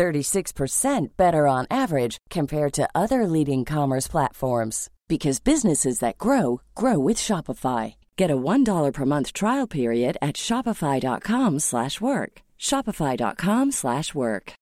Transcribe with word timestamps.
36% 0.00 1.08
better 1.18 1.46
on 1.46 1.66
average 1.70 2.16
compared 2.30 2.72
to 2.72 2.88
other 2.94 3.26
leading 3.26 3.66
commerce 3.66 4.08
platforms 4.08 4.88
because 5.08 5.40
businesses 5.40 5.98
that 5.98 6.16
grow 6.16 6.62
grow 6.74 6.98
with 6.98 7.18
Shopify. 7.18 7.94
Get 8.16 8.30
a 8.30 8.42
$1 8.52 8.92
per 8.94 9.04
month 9.04 9.34
trial 9.34 9.66
period 9.66 10.16
at 10.22 10.36
shopify.com/work. 10.46 12.32
shopify.com/work. 12.68 14.52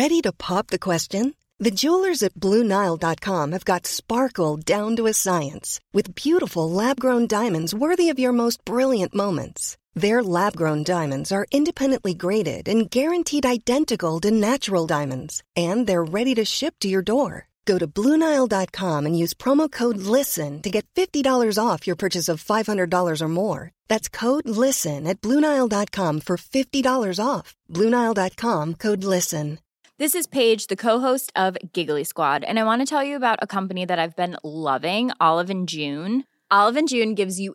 Ready 0.00 0.20
to 0.22 0.32
pop 0.46 0.66
the 0.68 0.84
question? 0.90 1.24
The 1.64 1.76
jewelers 1.82 2.22
at 2.22 2.34
BlueNile.com 2.44 3.52
have 3.52 3.64
got 3.64 3.86
sparkle 3.86 4.54
down 4.74 4.96
to 4.96 5.06
a 5.06 5.18
science 5.24 5.68
with 5.96 6.14
beautiful 6.24 6.66
lab-grown 6.80 7.24
diamonds 7.26 7.72
worthy 7.84 8.08
of 8.12 8.18
your 8.22 8.34
most 8.42 8.58
brilliant 8.64 9.12
moments. 9.14 9.76
Their 9.94 10.24
lab-grown 10.24 10.82
diamonds 10.82 11.30
are 11.30 11.46
independently 11.52 12.14
graded 12.14 12.68
and 12.68 12.90
guaranteed 12.90 13.46
identical 13.46 14.18
to 14.20 14.30
natural 14.30 14.86
diamonds, 14.86 15.42
and 15.54 15.86
they're 15.86 16.04
ready 16.04 16.34
to 16.34 16.44
ship 16.44 16.74
to 16.80 16.88
your 16.88 17.02
door. 17.02 17.48
Go 17.64 17.78
to 17.78 17.86
Bluenile.com 17.86 19.06
and 19.06 19.18
use 19.18 19.32
promo 19.34 19.70
code 19.70 19.96
LISTEN 19.96 20.60
to 20.62 20.70
get 20.70 20.86
$50 20.96 21.58
off 21.58 21.86
your 21.86 21.96
purchase 21.96 22.28
of 22.28 22.44
$500 22.44 23.22
or 23.22 23.28
more. 23.28 23.70
That's 23.88 24.08
code 24.08 24.48
LISTEN 24.48 25.06
at 25.06 25.20
Bluenile.com 25.22 26.20
for 26.20 26.36
$50 26.36 27.24
off. 27.24 27.54
Bluenile.com 27.70 28.74
code 28.74 29.04
LISTEN. 29.04 29.60
This 29.96 30.16
is 30.16 30.26
Paige, 30.26 30.66
the 30.66 30.76
co-host 30.76 31.30
of 31.36 31.56
Giggly 31.72 32.02
Squad, 32.02 32.42
and 32.42 32.58
I 32.58 32.64
want 32.64 32.82
to 32.82 32.86
tell 32.86 33.04
you 33.04 33.14
about 33.14 33.38
a 33.40 33.46
company 33.46 33.84
that 33.84 34.00
I've 34.00 34.16
been 34.16 34.36
loving, 34.42 35.12
Olive 35.20 35.50
and 35.50 35.68
June. 35.68 36.24
Olive 36.50 36.76
and 36.76 36.88
June 36.88 37.14
gives 37.14 37.38
you 37.38 37.54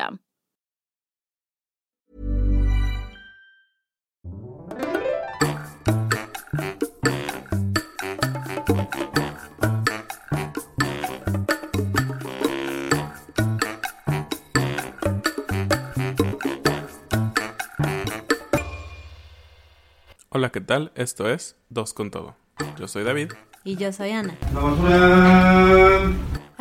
Hola, 20.33 20.49
¿qué 20.49 20.61
tal? 20.61 20.91
Esto 20.95 21.29
es 21.29 21.55
Dos 21.69 21.93
con 21.93 22.09
Todo. 22.09 22.35
Yo 22.79 22.87
soy 22.87 23.03
David. 23.03 23.33
Y 23.63 23.75
yo 23.75 23.91
soy 23.91 24.11
Ana. 24.11 24.37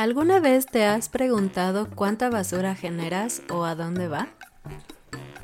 ¿Alguna 0.01 0.41
vez 0.41 0.65
te 0.65 0.87
has 0.87 1.11
preguntado 1.11 1.87
cuánta 1.95 2.31
basura 2.31 2.75
generas 2.75 3.43
o 3.51 3.67
a 3.67 3.75
dónde 3.75 4.09
va? 4.09 4.29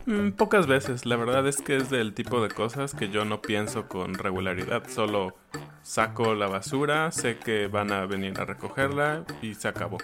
Mm, 0.07 0.31
pocas 0.31 0.67
veces. 0.67 1.05
La 1.05 1.17
verdad 1.17 1.47
es 1.47 1.61
que 1.61 1.77
es 1.77 1.91
del 1.91 2.15
tipo 2.15 2.41
de 2.41 2.49
cosas 2.49 2.95
que 2.95 3.11
yo 3.11 3.27
no 3.27 3.43
pienso 3.43 3.87
con 3.87 4.15
regularidad. 4.15 4.89
Solo 4.89 5.37
saco 5.83 6.35
la 6.35 6.47
basura, 6.47 7.13
sé 7.13 7.37
que 7.37 7.67
van 7.67 7.93
a 7.93 8.07
venir 8.07 8.41
a 8.41 8.47
recogerla 8.47 9.27
y 9.43 9.53
se 9.53 9.69
acabó. 9.69 9.99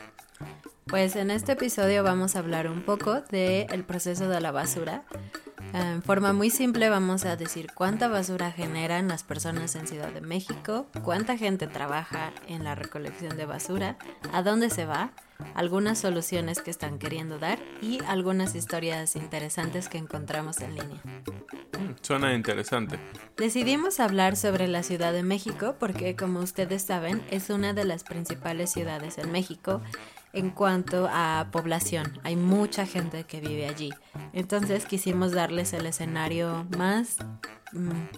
Pues 0.86 1.16
en 1.16 1.30
este 1.30 1.52
episodio 1.52 2.02
vamos 2.02 2.36
a 2.36 2.40
hablar 2.40 2.68
un 2.68 2.82
poco 2.82 3.22
del 3.22 3.84
proceso 3.84 4.28
de 4.28 4.40
la 4.40 4.50
basura. 4.50 5.04
En 5.72 6.02
forma 6.02 6.32
muy 6.32 6.50
simple 6.50 6.90
vamos 6.90 7.24
a 7.24 7.36
decir 7.36 7.68
cuánta 7.74 8.08
basura 8.08 8.50
generan 8.50 9.08
las 9.08 9.22
personas 9.22 9.74
en 9.74 9.86
Ciudad 9.86 10.12
de 10.12 10.20
México, 10.20 10.86
cuánta 11.02 11.38
gente 11.38 11.66
trabaja 11.66 12.32
en 12.46 12.62
la 12.64 12.74
recolección 12.74 13.36
de 13.36 13.46
basura, 13.46 13.96
a 14.32 14.42
dónde 14.42 14.68
se 14.68 14.84
va, 14.84 15.12
algunas 15.54 15.98
soluciones 15.98 16.60
que 16.60 16.70
están 16.70 16.98
queriendo 16.98 17.38
dar 17.38 17.58
y 17.80 18.00
algunas 18.06 18.54
historias 18.54 19.16
interesantes 19.16 19.88
que 19.88 19.98
encontramos 19.98 20.60
en 20.60 20.74
línea. 20.74 21.00
Mm, 21.78 21.94
suena 22.02 22.34
interesante. 22.34 22.98
Decidimos 23.36 23.98
hablar 23.98 24.36
sobre 24.36 24.68
la 24.68 24.82
Ciudad 24.82 25.12
de 25.12 25.22
México 25.22 25.76
porque, 25.78 26.16
como 26.16 26.40
ustedes 26.40 26.82
saben, 26.82 27.22
es 27.30 27.50
una 27.50 27.72
de 27.72 27.84
las 27.84 28.04
principales 28.04 28.70
ciudades 28.70 29.18
en 29.18 29.32
México 29.32 29.80
en 30.32 30.50
cuanto 30.50 31.08
a 31.10 31.48
población. 31.50 32.18
Hay 32.22 32.36
mucha 32.36 32.86
gente 32.86 33.24
que 33.24 33.40
vive 33.40 33.66
allí. 33.66 33.90
Entonces 34.32 34.86
quisimos 34.86 35.32
darles 35.32 35.72
el 35.72 35.86
escenario 35.86 36.66
más 36.76 37.18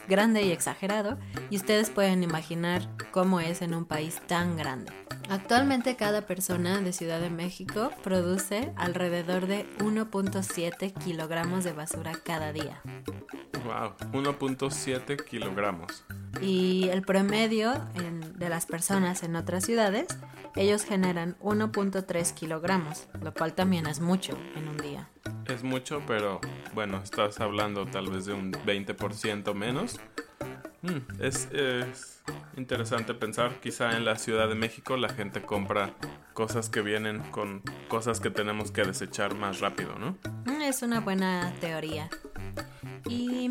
grande 0.09 0.43
y 0.43 0.51
exagerado 0.51 1.19
y 1.51 1.57
ustedes 1.57 1.91
pueden 1.91 2.23
imaginar 2.23 2.89
cómo 3.13 3.41
es 3.41 3.63
en 3.63 3.75
un 3.75 3.85
país 3.85 4.21
tan 4.27 4.57
grande. 4.57 4.93
Actualmente 5.31 5.97
cada 5.97 6.27
persona 6.27 6.81
de 6.81 6.93
Ciudad 6.93 7.21
de 7.21 7.31
México 7.31 7.91
produce 8.03 8.73
alrededor 8.77 9.47
de 9.47 9.67
1.7 9.79 10.93
kilogramos 10.93 11.65
de 11.65 11.73
basura 11.73 12.13
cada 12.25 12.53
día. 12.53 12.83
Wow, 13.65 13.95
1.7 14.13 15.25
kilogramos. 15.25 16.05
Y 16.43 16.89
el 16.91 17.03
promedio 17.03 17.73
de 18.35 18.49
las 18.49 18.67
personas 18.67 19.23
en 19.23 19.37
otras 19.37 19.65
ciudades, 19.65 20.07
ellos 20.57 20.85
generan 20.85 21.39
1.3 21.39 22.35
kilogramos, 22.35 23.09
lo 23.23 23.33
cual 23.33 23.55
también 23.55 23.87
es 23.87 24.01
mucho 24.01 24.37
en 24.57 24.69
un 24.69 24.77
día. 24.77 25.09
Es 25.47 25.63
mucho, 25.63 26.03
pero 26.07 26.41
bueno, 26.75 27.01
estás 27.03 27.41
hablando 27.41 27.87
tal 27.87 28.11
vez 28.11 28.27
de 28.27 28.33
un 28.33 28.53
20% 28.53 29.55
menos. 29.55 30.01
Mm, 30.83 31.23
es, 31.23 31.49
es 31.53 32.23
interesante 32.57 33.15
pensar, 33.15 33.61
quizá 33.61 33.97
en 33.97 34.05
la 34.05 34.17
Ciudad 34.17 34.49
de 34.49 34.55
México 34.55 34.97
la 34.97 35.09
gente 35.09 35.43
compra 35.43 35.95
cosas 36.35 36.69
que 36.69 36.83
vienen 36.83 37.21
con 37.31 37.63
cosas 37.89 38.21
que 38.21 38.31
tenemos 38.31 38.71
que 38.71 38.83
desechar 38.83 39.35
más 39.35 39.61
rápido, 39.61 39.99
¿no? 39.99 40.19
Mm, 40.45 40.63
es 40.63 40.83
una 40.83 41.01
buena 41.01 41.55
teoría. 41.61 42.11
Y 43.09 43.51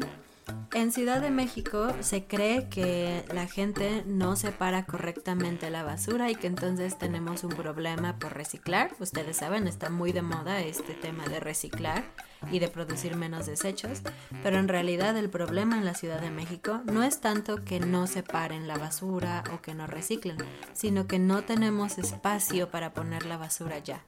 en 0.74 0.92
Ciudad 0.92 1.22
de 1.22 1.30
México 1.30 1.94
se 2.02 2.26
cree 2.26 2.68
que 2.70 3.24
la 3.34 3.48
gente 3.48 4.04
no 4.08 4.36
separa 4.36 4.86
correctamente 4.86 5.70
la 5.70 5.84
basura 5.84 6.32
y 6.32 6.36
que 6.36 6.48
entonces 6.48 6.98
tenemos 6.98 7.44
un 7.44 7.52
problema 7.52 8.18
por 8.18 8.34
reciclar. 8.34 8.92
Ustedes 9.00 9.38
saben, 9.38 9.68
está 9.68 9.90
muy 9.90 10.12
de 10.12 10.22
moda 10.22 10.62
este 10.62 10.94
tema 10.94 11.26
de 11.26 11.40
reciclar 11.40 12.04
y 12.52 12.60
de 12.60 12.68
producir 12.68 13.16
menos 13.16 13.46
desechos, 13.46 14.02
pero 14.42 14.58
en 14.58 14.68
realidad 14.68 15.16
el 15.18 15.30
problema 15.30 15.78
en 15.78 15.86
la 15.86 15.94
Ciudad 15.94 16.20
de 16.20 16.32
México 16.32 16.82
no 16.86 17.04
es 17.04 17.22
tanto 17.22 17.64
que 17.64 17.80
no 17.80 18.08
separen 18.08 18.68
la 18.68 18.78
basura 18.78 19.44
o 19.54 19.62
que 19.62 19.74
no 19.74 19.88
reciclen, 19.88 20.38
sino 20.74 21.08
que 21.08 21.20
no 21.20 21.44
tenemos 21.44 21.98
espacio 21.98 22.70
para 22.70 22.94
poner 22.94 23.26
la 23.26 23.38
basura 23.38 23.80
ya. 23.80 24.04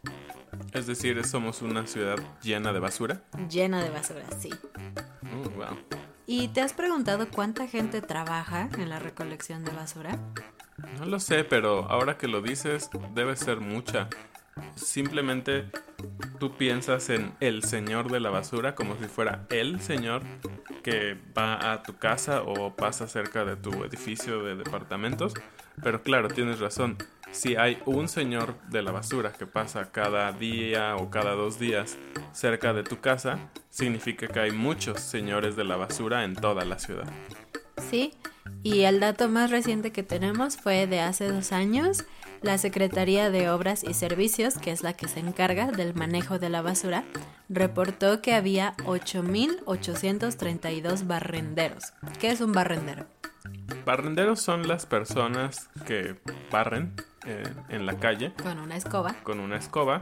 Es 0.74 0.88
decir, 0.88 1.24
somos 1.26 1.62
una 1.62 1.88
ciudad 1.88 2.18
llena 2.42 2.74
de 2.74 2.80
basura. 2.80 3.24
Llena 3.50 3.84
de 3.84 3.90
basura, 3.90 4.26
sí. 4.38 4.50
Oh, 5.24 5.50
wow. 5.52 5.78
¿Y 6.28 6.48
te 6.50 6.62
has 6.62 6.74
preguntado 6.74 7.30
cuánta 7.30 7.68
gente 7.68 8.02
trabaja 8.02 8.70
en 8.78 8.90
la 8.90 9.00
recolección 9.00 9.64
de 9.64 9.72
basura? 9.72 10.18
No 10.98 11.06
lo 11.06 11.20
sé, 11.20 11.44
pero 11.44 11.86
ahora 11.90 12.18
que 12.18 12.28
lo 12.28 12.42
dices, 12.42 12.90
debe 13.14 13.36
ser 13.36 13.60
mucha. 13.60 14.10
Simplemente 14.76 15.70
tú 16.40 16.58
piensas 16.58 17.10
en 17.10 17.34
el 17.42 17.64
señor 17.64 18.10
de 18.10 18.20
la 18.20 18.30
basura 18.30 18.74
como 18.74 18.96
si 18.98 19.06
fuera 19.06 19.46
el 19.50 19.80
señor 19.82 20.24
que 20.84 21.18
va 21.38 21.74
a 21.74 21.84
tu 21.84 21.98
casa 21.98 22.42
o 22.42 22.76
pasa 22.76 23.08
cerca 23.08 23.46
de 23.46 23.56
tu 23.56 23.84
edificio 23.84 24.44
de 24.44 24.56
departamentos. 24.56 25.34
Pero 25.84 26.02
claro, 26.02 26.30
tienes 26.30 26.60
razón. 26.60 26.98
Si 27.36 27.56
hay 27.58 27.78
un 27.86 28.08
señor 28.08 28.56
de 28.70 28.82
la 28.82 28.94
basura 28.94 29.34
que 29.34 29.46
pasa 29.46 29.92
cada 29.92 30.32
día 30.32 30.96
o 30.96 31.10
cada 31.10 31.34
dos 31.34 31.60
días 31.60 31.98
cerca 32.32 32.72
de 32.74 32.84
tu 32.84 33.02
casa, 33.02 33.50
significa 33.70 34.28
que 34.28 34.40
hay 34.40 34.52
muchos 34.52 35.02
señores 35.02 35.58
de 35.58 35.66
la 35.66 35.76
basura 35.76 36.24
en 36.24 36.36
toda 36.36 36.64
la 36.64 36.80
ciudad. 36.80 37.12
Sí, 37.90 38.14
y 38.64 38.84
el 38.84 39.02
dato 39.02 39.28
más 39.28 39.52
reciente 39.52 39.92
que 39.92 40.02
tenemos 40.02 40.56
fue 40.56 40.88
de 40.88 41.02
hace 41.02 41.28
dos 41.28 41.52
años. 41.52 42.06
La 42.42 42.58
Secretaría 42.58 43.30
de 43.30 43.50
Obras 43.50 43.84
y 43.84 43.94
Servicios, 43.94 44.58
que 44.58 44.72
es 44.72 44.82
la 44.82 44.94
que 44.94 45.10
se 45.10 45.20
encarga 45.20 45.72
del 45.72 45.94
manejo 45.94 46.40
de 46.40 46.48
la 46.50 46.62
basura, 46.62 47.04
reportó 47.50 48.22
que 48.22 48.34
había 48.34 48.78
8.832 48.86 51.06
barrenderos. 51.06 51.92
¿Qué 52.20 52.32
es 52.32 52.40
un 52.40 52.54
barrendero? 52.54 53.08
Barrenderos 53.86 54.40
son 54.42 54.70
las 54.70 54.86
personas 54.86 55.70
que 55.86 56.16
barren 56.50 56.94
eh, 57.26 57.44
en 57.70 57.86
la 57.86 57.98
calle. 57.98 58.34
Con 58.42 58.60
una 58.60 58.76
escoba. 58.76 59.16
Con 59.24 59.40
una 59.40 59.58
escoba. 59.58 60.02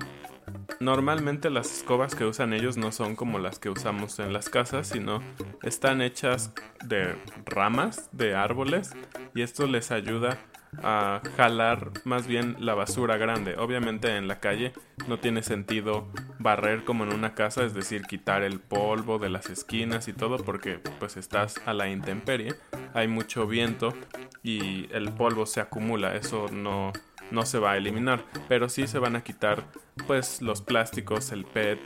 Normalmente 0.80 1.50
las 1.50 1.72
escobas 1.72 2.16
que 2.16 2.26
usan 2.26 2.54
ellos 2.54 2.78
no 2.78 2.92
son 2.92 3.16
como 3.16 3.40
las 3.40 3.60
que 3.60 3.70
usamos 3.70 4.20
en 4.20 4.34
las 4.34 4.50
casas, 4.50 4.88
sino 4.88 5.22
están 5.62 6.02
hechas 6.02 6.52
de 6.84 7.16
ramas 7.46 8.10
de 8.12 8.36
árboles 8.36 8.92
y 9.34 9.42
esto 9.42 9.68
les 9.68 9.92
ayuda 9.92 10.38
a 10.82 11.22
jalar 11.38 11.92
más 12.04 12.28
bien 12.28 12.56
la 12.60 12.74
basura 12.74 13.18
grande. 13.18 13.56
Obviamente 13.58 14.18
en 14.18 14.28
la 14.28 14.40
calle 14.40 14.74
no 15.08 15.20
tiene 15.20 15.44
sentido 15.44 16.08
barrer 16.40 16.84
como 16.84 17.04
en 17.04 17.14
una 17.14 17.36
casa, 17.36 17.64
es 17.64 17.74
decir, 17.74 18.04
quitar 18.04 18.44
el 18.44 18.60
polvo 18.60 19.20
de 19.20 19.30
las 19.30 19.50
esquinas 19.50 20.08
y 20.08 20.14
todo 20.14 20.38
porque 20.38 20.80
pues 21.00 21.18
estás 21.18 21.62
a 21.66 21.74
la 21.74 21.90
intemperie, 21.90 22.56
hay 22.94 23.08
mucho 23.08 23.48
viento 23.48 23.94
y 24.42 24.92
el 24.94 25.12
polvo 25.14 25.46
se 25.46 25.62
acumula, 25.62 26.16
eso 26.16 26.48
no 26.52 26.92
no 27.32 27.46
se 27.46 27.60
va 27.60 27.72
a 27.72 27.78
eliminar, 27.78 28.26
pero 28.48 28.70
sí 28.70 28.88
se 28.88 29.00
van 29.00 29.16
a 29.16 29.24
quitar 29.24 29.66
pues 30.08 30.42
los 30.42 30.62
plásticos, 30.62 31.32
el 31.32 31.46
PET, 31.46 31.80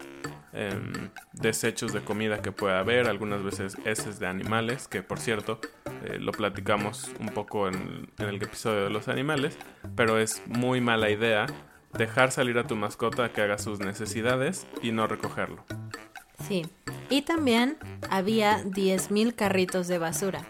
em, 0.54 1.10
desechos 1.34 1.94
de 1.94 2.02
comida 2.02 2.42
que 2.42 2.52
pueda 2.52 2.80
haber, 2.80 3.08
algunas 3.08 3.44
veces 3.44 3.78
heces 3.86 4.20
de 4.20 4.28
animales, 4.28 4.88
que 4.88 5.04
por 5.04 5.20
cierto 5.20 5.60
eh, 6.04 6.18
lo 6.20 6.32
platicamos 6.32 7.12
un 7.20 7.30
poco 7.30 7.68
en, 7.68 8.10
el 8.18 8.36
episodio 8.42 8.86
de 8.86 8.90
los 8.90 9.08
animales, 9.08 9.58
pero 9.96 10.20
es 10.20 10.42
muy 10.48 10.82
mala 10.82 11.10
idea 11.10 11.46
dejar 11.98 12.32
salir 12.32 12.58
a 12.58 12.66
tu 12.66 12.76
mascota 12.76 13.32
que 13.32 13.42
haga 13.42 13.58
sus 13.58 13.80
necesidades 13.80 14.68
y 14.82 14.92
no 14.92 15.08
recogerlo. 15.08 15.64
Sí, 16.48 16.68
y 17.10 17.24
también 17.24 17.78
había 18.12 18.64
10.000 18.64 19.34
carritos 19.34 19.88
de 19.88 19.98
basura 19.98 20.46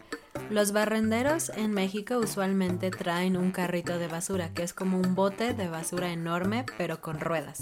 los 0.50 0.72
barrenderos 0.72 1.50
en 1.50 1.72
México 1.72 2.18
usualmente 2.18 2.90
traen 2.90 3.38
un 3.38 3.52
carrito 3.52 4.00
de 4.00 4.08
basura, 4.08 4.54
que 4.54 4.64
es 4.64 4.74
como 4.74 4.98
un 4.98 5.16
bote 5.16 5.54
de 5.54 5.68
basura 5.68 6.12
enorme, 6.12 6.66
pero 6.78 7.02
con 7.02 7.20
ruedas. 7.20 7.60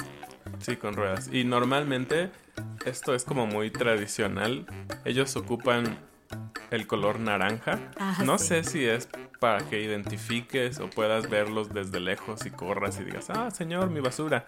Sí, 0.60 0.76
con 0.76 0.94
ruedas. 0.94 1.30
Y 1.32 1.44
normalmente 1.44 2.32
esto 2.86 3.16
es 3.16 3.24
como 3.24 3.48
muy 3.48 3.72
tradicional. 3.72 4.66
Ellos 5.04 5.36
ocupan 5.36 5.98
el 6.72 6.88
color 6.88 7.20
naranja. 7.20 7.80
Ah, 7.98 8.18
no 8.26 8.38
sé 8.38 8.64
si 8.64 8.86
es 8.86 9.10
para 9.40 9.60
que 9.70 9.82
identifiques 9.82 10.80
o 10.80 10.90
puedas 10.90 11.30
verlos 11.30 11.74
desde 11.74 12.00
lejos 12.00 12.46
y 12.46 12.52
corras 12.52 13.00
y 13.00 13.04
digas, 13.04 13.30
ah, 13.30 13.52
señor, 13.52 13.90
mi 13.90 14.00
basura. 14.00 14.46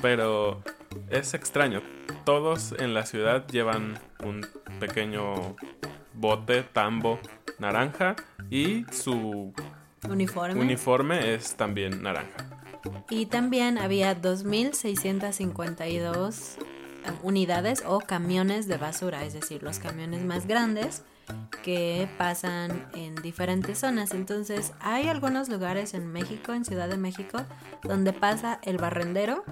Pero 0.00 0.62
es 1.10 1.34
extraño. 1.34 1.82
Todos 2.24 2.74
en 2.78 2.94
la 2.94 3.06
ciudad 3.06 3.46
llevan 3.48 3.98
un 4.22 4.46
pequeño 4.80 5.56
bote, 6.14 6.62
tambo 6.62 7.18
naranja 7.58 8.16
y 8.50 8.84
su 8.90 9.52
uniforme, 10.08 10.60
uniforme 10.60 11.34
es 11.34 11.56
también 11.56 12.02
naranja. 12.02 12.54
Y 13.10 13.26
también 13.26 13.76
había 13.78 14.20
2.652 14.20 16.58
eh, 16.58 16.64
unidades 17.22 17.84
o 17.86 18.00
camiones 18.00 18.66
de 18.66 18.76
basura, 18.76 19.24
es 19.24 19.32
decir, 19.32 19.62
los 19.62 19.78
camiones 19.78 20.24
más 20.24 20.46
grandes 20.46 21.04
que 21.62 22.06
pasan 22.18 22.86
en 22.94 23.14
diferentes 23.16 23.78
zonas. 23.78 24.12
Entonces, 24.12 24.74
hay 24.80 25.08
algunos 25.08 25.48
lugares 25.48 25.94
en 25.94 26.06
México, 26.06 26.52
en 26.52 26.66
Ciudad 26.66 26.88
de 26.88 26.98
México, 26.98 27.38
donde 27.82 28.12
pasa 28.12 28.58
el 28.62 28.76
barrendero 28.76 29.42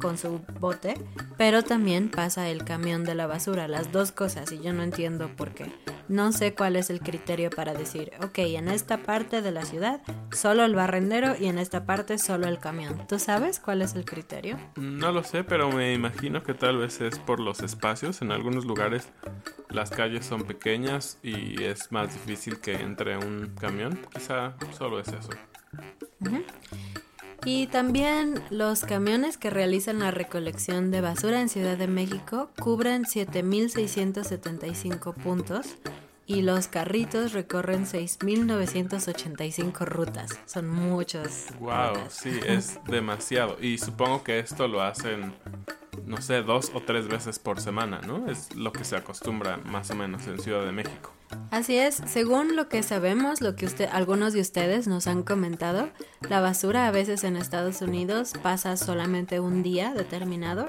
con 0.00 0.18
su 0.18 0.40
bote, 0.58 0.94
pero 1.36 1.62
también 1.62 2.10
pasa 2.10 2.48
el 2.48 2.64
camión 2.64 3.04
de 3.04 3.14
la 3.14 3.26
basura, 3.26 3.68
las 3.68 3.92
dos 3.92 4.12
cosas, 4.12 4.50
y 4.52 4.60
yo 4.60 4.72
no 4.72 4.82
entiendo 4.82 5.28
por 5.36 5.50
qué. 5.54 5.72
No 6.08 6.32
sé 6.32 6.54
cuál 6.54 6.74
es 6.74 6.90
el 6.90 6.98
criterio 7.00 7.50
para 7.50 7.72
decir, 7.72 8.10
ok, 8.20 8.38
en 8.38 8.68
esta 8.68 8.98
parte 8.98 9.42
de 9.42 9.52
la 9.52 9.64
ciudad 9.64 10.00
solo 10.32 10.64
el 10.64 10.74
barrendero 10.74 11.36
y 11.38 11.46
en 11.46 11.58
esta 11.58 11.86
parte 11.86 12.18
solo 12.18 12.48
el 12.48 12.58
camión. 12.58 13.06
¿Tú 13.06 13.20
sabes 13.20 13.60
cuál 13.60 13.80
es 13.82 13.94
el 13.94 14.04
criterio? 14.04 14.58
No 14.74 15.12
lo 15.12 15.22
sé, 15.22 15.44
pero 15.44 15.70
me 15.70 15.92
imagino 15.92 16.42
que 16.42 16.54
tal 16.54 16.78
vez 16.78 17.00
es 17.00 17.18
por 17.20 17.38
los 17.38 17.60
espacios. 17.60 18.22
En 18.22 18.32
algunos 18.32 18.64
lugares 18.64 19.08
las 19.68 19.90
calles 19.90 20.26
son 20.26 20.42
pequeñas 20.42 21.18
y 21.22 21.62
es 21.62 21.92
más 21.92 22.12
difícil 22.12 22.58
que 22.58 22.74
entre 22.74 23.16
un 23.16 23.54
camión. 23.60 24.00
Quizá 24.12 24.54
solo 24.76 24.98
es 24.98 25.08
eso. 25.08 25.30
Y 27.44 27.66
también 27.68 28.42
los 28.50 28.84
camiones 28.84 29.38
que 29.38 29.48
realizan 29.50 30.00
la 30.00 30.10
recolección 30.10 30.90
de 30.90 31.00
basura 31.00 31.40
en 31.40 31.48
Ciudad 31.48 31.78
de 31.78 31.86
México 31.86 32.50
cubren 32.58 33.04
7.675 33.04 35.14
puntos 35.14 35.76
y 36.26 36.42
los 36.42 36.66
carritos 36.68 37.32
recorren 37.32 37.86
6.985 37.86 39.86
rutas. 39.86 40.38
Son 40.46 40.68
muchos. 40.68 41.46
Wow, 41.58 41.96
sí, 42.08 42.38
es 42.46 42.78
demasiado. 42.86 43.56
Y 43.60 43.78
supongo 43.78 44.22
que 44.22 44.38
esto 44.38 44.68
lo 44.68 44.82
hacen, 44.82 45.34
no 46.06 46.20
sé, 46.20 46.42
dos 46.42 46.70
o 46.74 46.82
tres 46.82 47.08
veces 47.08 47.40
por 47.40 47.60
semana, 47.60 48.00
¿no? 48.06 48.30
Es 48.30 48.54
lo 48.54 48.72
que 48.72 48.84
se 48.84 48.94
acostumbra 48.96 49.56
más 49.56 49.90
o 49.90 49.96
menos 49.96 50.28
en 50.28 50.38
Ciudad 50.38 50.64
de 50.64 50.70
México. 50.72 51.12
Así 51.50 51.76
es, 51.76 52.00
según 52.06 52.56
lo 52.56 52.68
que 52.68 52.82
sabemos, 52.82 53.40
lo 53.40 53.56
que 53.56 53.68
algunos 53.92 54.32
de 54.32 54.40
ustedes 54.40 54.86
nos 54.86 55.06
han 55.06 55.22
comentado, 55.22 55.90
la 56.28 56.40
basura 56.40 56.86
a 56.86 56.90
veces 56.90 57.24
en 57.24 57.36
Estados 57.36 57.82
Unidos 57.82 58.32
pasa 58.42 58.76
solamente 58.76 59.40
un 59.40 59.62
día 59.62 59.92
determinado 59.92 60.66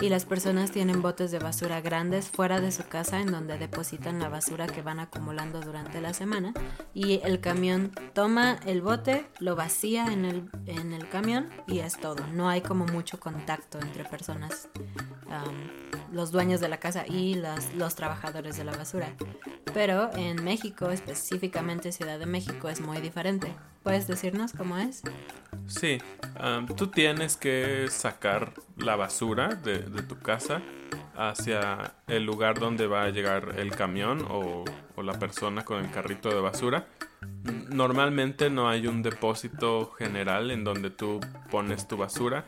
y 0.00 0.08
las 0.08 0.24
personas 0.24 0.72
tienen 0.72 1.02
botes 1.02 1.30
de 1.30 1.38
basura 1.38 1.80
grandes 1.80 2.28
fuera 2.28 2.60
de 2.60 2.72
su 2.72 2.84
casa 2.84 3.20
en 3.20 3.30
donde 3.30 3.58
depositan 3.58 4.18
la 4.18 4.28
basura 4.28 4.66
que 4.66 4.82
van 4.82 4.98
acumulando 4.98 5.60
durante 5.60 6.00
la 6.00 6.14
semana 6.14 6.52
y 6.94 7.20
el 7.24 7.40
camión 7.40 7.92
toma 8.12 8.58
el 8.66 8.82
bote, 8.82 9.26
lo 9.38 9.56
vacía 9.56 10.06
en 10.06 10.24
el, 10.24 10.50
en 10.66 10.92
el 10.92 11.08
camión 11.08 11.48
y 11.66 11.80
es 11.80 11.98
todo. 11.98 12.26
No 12.32 12.48
hay 12.48 12.60
como 12.60 12.86
mucho 12.86 13.20
contacto 13.20 13.78
entre 13.80 14.04
personas, 14.04 14.68
los 16.12 16.30
dueños 16.30 16.60
de 16.60 16.68
la 16.68 16.78
casa 16.78 17.06
y 17.06 17.40
los 17.76 17.94
trabajadores 17.94 18.56
de 18.56 18.64
la 18.64 18.72
basura. 18.72 19.14
Pero 19.74 20.08
en 20.14 20.42
México, 20.44 20.90
específicamente 20.90 21.90
Ciudad 21.90 22.20
de 22.20 22.26
México, 22.26 22.68
es 22.68 22.80
muy 22.80 22.98
diferente. 22.98 23.52
¿Puedes 23.82 24.06
decirnos 24.06 24.52
cómo 24.52 24.78
es? 24.78 25.02
Sí, 25.66 25.98
tú 26.76 26.86
tienes 26.86 27.36
que 27.36 27.86
sacar 27.90 28.54
la 28.76 28.94
basura 28.94 29.48
de, 29.48 29.80
tu 29.80 30.18
casa 30.20 30.62
hacia 31.16 31.94
el 32.06 32.24
lugar 32.24 32.60
donde 32.60 32.86
va 32.86 33.02
a 33.02 33.10
llegar 33.10 33.56
el 33.58 33.72
camión 33.72 34.24
o, 34.30 34.64
la 35.02 35.18
persona 35.18 35.64
con 35.64 35.84
el 35.84 35.90
carrito 35.90 36.28
de 36.28 36.40
basura. 36.40 36.86
Normalmente 37.68 38.50
no 38.50 38.68
hay 38.68 38.86
un 38.86 39.02
depósito 39.02 39.90
general 39.98 40.52
en 40.52 40.62
donde 40.62 40.90
tú 40.90 41.20
pones 41.50 41.88
tu 41.88 41.96
basura. 41.96 42.44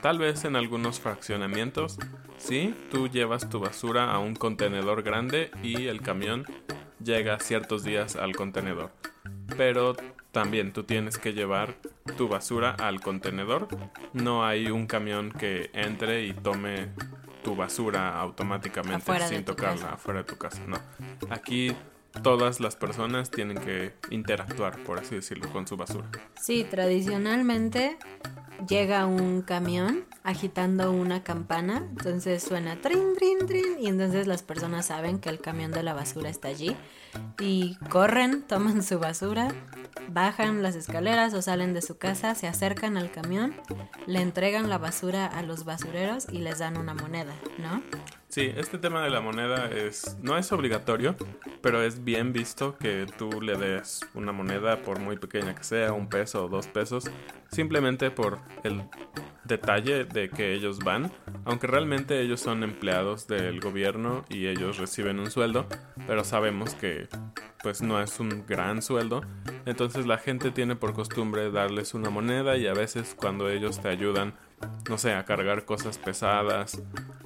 Tal 0.00 0.18
vez 0.18 0.44
en 0.44 0.54
algunos 0.54 1.00
fraccionamientos, 1.00 1.98
sí, 2.38 2.74
tú 2.90 3.08
llevas 3.08 3.48
tu 3.48 3.60
basura 3.60 4.12
a 4.12 4.18
un 4.18 4.34
contenedor 4.34 5.02
grande 5.02 5.50
y 5.62 5.86
el 5.86 6.00
camión 6.00 6.46
llega 7.02 7.38
ciertos 7.38 7.84
días 7.84 8.16
al 8.16 8.34
contenedor. 8.34 8.90
Pero 9.56 9.96
también 10.32 10.72
tú 10.72 10.84
tienes 10.84 11.18
que 11.18 11.32
llevar 11.32 11.76
tu 12.16 12.28
basura 12.28 12.70
al 12.70 13.00
contenedor. 13.00 13.68
No 14.12 14.44
hay 14.44 14.70
un 14.70 14.86
camión 14.86 15.32
que 15.32 15.70
entre 15.72 16.24
y 16.24 16.32
tome 16.32 16.88
tu 17.42 17.56
basura 17.56 18.18
automáticamente 18.20 19.28
sin 19.28 19.44
tocarla 19.44 19.90
afuera 19.92 20.20
de 20.20 20.24
tu 20.24 20.36
casa. 20.36 20.60
No. 20.66 20.78
Aquí 21.30 21.74
todas 22.22 22.60
las 22.60 22.76
personas 22.76 23.30
tienen 23.30 23.58
que 23.58 23.94
interactuar, 24.10 24.78
por 24.84 24.98
así 24.98 25.14
decirlo, 25.14 25.50
con 25.50 25.66
su 25.66 25.76
basura. 25.76 26.08
Sí, 26.40 26.66
tradicionalmente 26.68 27.96
llega 28.66 29.06
un 29.06 29.42
camión 29.42 30.04
agitando 30.24 30.90
una 30.90 31.22
campana, 31.22 31.86
entonces 31.90 32.42
suena 32.42 32.80
trin, 32.80 33.14
trin, 33.16 33.46
trin, 33.46 33.78
y 33.80 33.86
entonces 33.86 34.26
las 34.26 34.42
personas 34.42 34.86
saben 34.86 35.18
que 35.18 35.28
el 35.28 35.40
camión 35.40 35.70
de 35.70 35.82
la 35.82 35.94
basura 35.94 36.28
está 36.28 36.48
allí 36.48 36.76
y 37.38 37.76
corren, 37.88 38.42
toman 38.48 38.82
su 38.82 38.98
basura, 38.98 39.54
bajan 40.08 40.62
las 40.62 40.74
escaleras 40.74 41.34
o 41.34 41.42
salen 41.42 41.74
de 41.74 41.82
su 41.82 41.98
casa, 41.98 42.34
se 42.34 42.46
acercan 42.46 42.96
al 42.96 43.10
camión, 43.10 43.54
le 44.06 44.20
entregan 44.20 44.68
la 44.68 44.78
basura 44.78 45.26
a 45.26 45.42
los 45.42 45.64
basureros 45.64 46.26
y 46.30 46.38
les 46.38 46.58
dan 46.58 46.76
una 46.76 46.94
moneda, 46.94 47.34
¿no? 47.58 47.82
Sí, 48.30 48.52
este 48.54 48.76
tema 48.76 49.02
de 49.02 49.08
la 49.08 49.22
moneda 49.22 49.70
es 49.70 50.18
no 50.20 50.36
es 50.36 50.52
obligatorio, 50.52 51.16
pero 51.62 51.82
es 51.82 52.04
bien 52.04 52.34
visto 52.34 52.76
que 52.76 53.06
tú 53.16 53.40
le 53.40 53.56
des 53.56 54.00
una 54.12 54.32
moneda 54.32 54.82
por 54.82 55.00
muy 55.00 55.16
pequeña 55.16 55.54
que 55.54 55.64
sea, 55.64 55.94
un 55.94 56.10
peso 56.10 56.44
o 56.44 56.48
dos 56.48 56.66
pesos, 56.66 57.10
simplemente 57.50 58.10
por 58.10 58.38
el 58.64 58.82
detalle 59.44 60.04
de 60.04 60.28
que 60.28 60.52
ellos 60.52 60.80
van, 60.80 61.10
aunque 61.46 61.68
realmente 61.68 62.20
ellos 62.20 62.40
son 62.40 62.64
empleados 62.64 63.26
del 63.28 63.60
gobierno 63.60 64.26
y 64.28 64.46
ellos 64.46 64.76
reciben 64.76 65.20
un 65.20 65.30
sueldo, 65.30 65.66
pero 66.06 66.22
sabemos 66.22 66.74
que 66.74 67.08
pues 67.62 67.80
no 67.80 67.98
es 67.98 68.20
un 68.20 68.44
gran 68.46 68.82
sueldo, 68.82 69.22
entonces 69.64 70.06
la 70.06 70.18
gente 70.18 70.50
tiene 70.50 70.76
por 70.76 70.92
costumbre 70.92 71.50
darles 71.50 71.94
una 71.94 72.10
moneda 72.10 72.58
y 72.58 72.66
a 72.66 72.74
veces 72.74 73.16
cuando 73.18 73.48
ellos 73.48 73.80
te 73.80 73.88
ayudan, 73.88 74.34
no 74.86 74.98
sé, 74.98 75.14
a 75.14 75.24
cargar 75.24 75.64
cosas 75.64 75.96
pesadas 75.96 76.82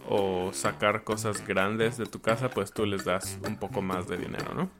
o 0.09 0.53
sacar 0.53 1.05
cosas 1.05 1.47
grandes 1.47 1.97
de 1.97 2.07
tu 2.07 2.21
casa, 2.21 2.51
pues 2.51 2.73
tú 2.73 2.87
les 2.87 3.05
das 3.05 3.39
un 3.47 3.57
poco 3.57 3.83
más 3.83 4.09
de 4.09 4.17
dinero, 4.17 4.55
¿no? 4.55 4.71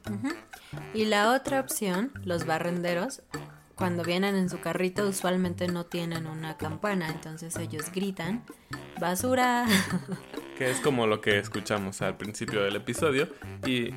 Y 0.95 1.05
la 1.05 1.33
otra 1.33 1.61
opción, 1.61 2.12
los 2.25 2.47
barrenderos, 2.47 3.23
cuando 3.75 4.05
vienen 4.05 4.37
en 4.37 4.49
su 4.49 4.61
carrito 4.61 5.09
usualmente 5.09 5.67
no 5.67 5.85
tienen 5.87 6.26
una 6.26 6.57
campana, 6.57 7.09
entonces 7.09 7.57
ellos 7.57 7.91
gritan, 7.93 8.45
basura. 9.00 9.67
Que 10.59 10.71
es 10.71 10.79
como 10.81 11.07
lo 11.07 11.21
que 11.21 11.38
escuchamos 11.38 12.02
al 12.02 12.19
principio 12.19 12.62
del 12.62 12.76
episodio. 12.76 13.26
Y 13.67 13.93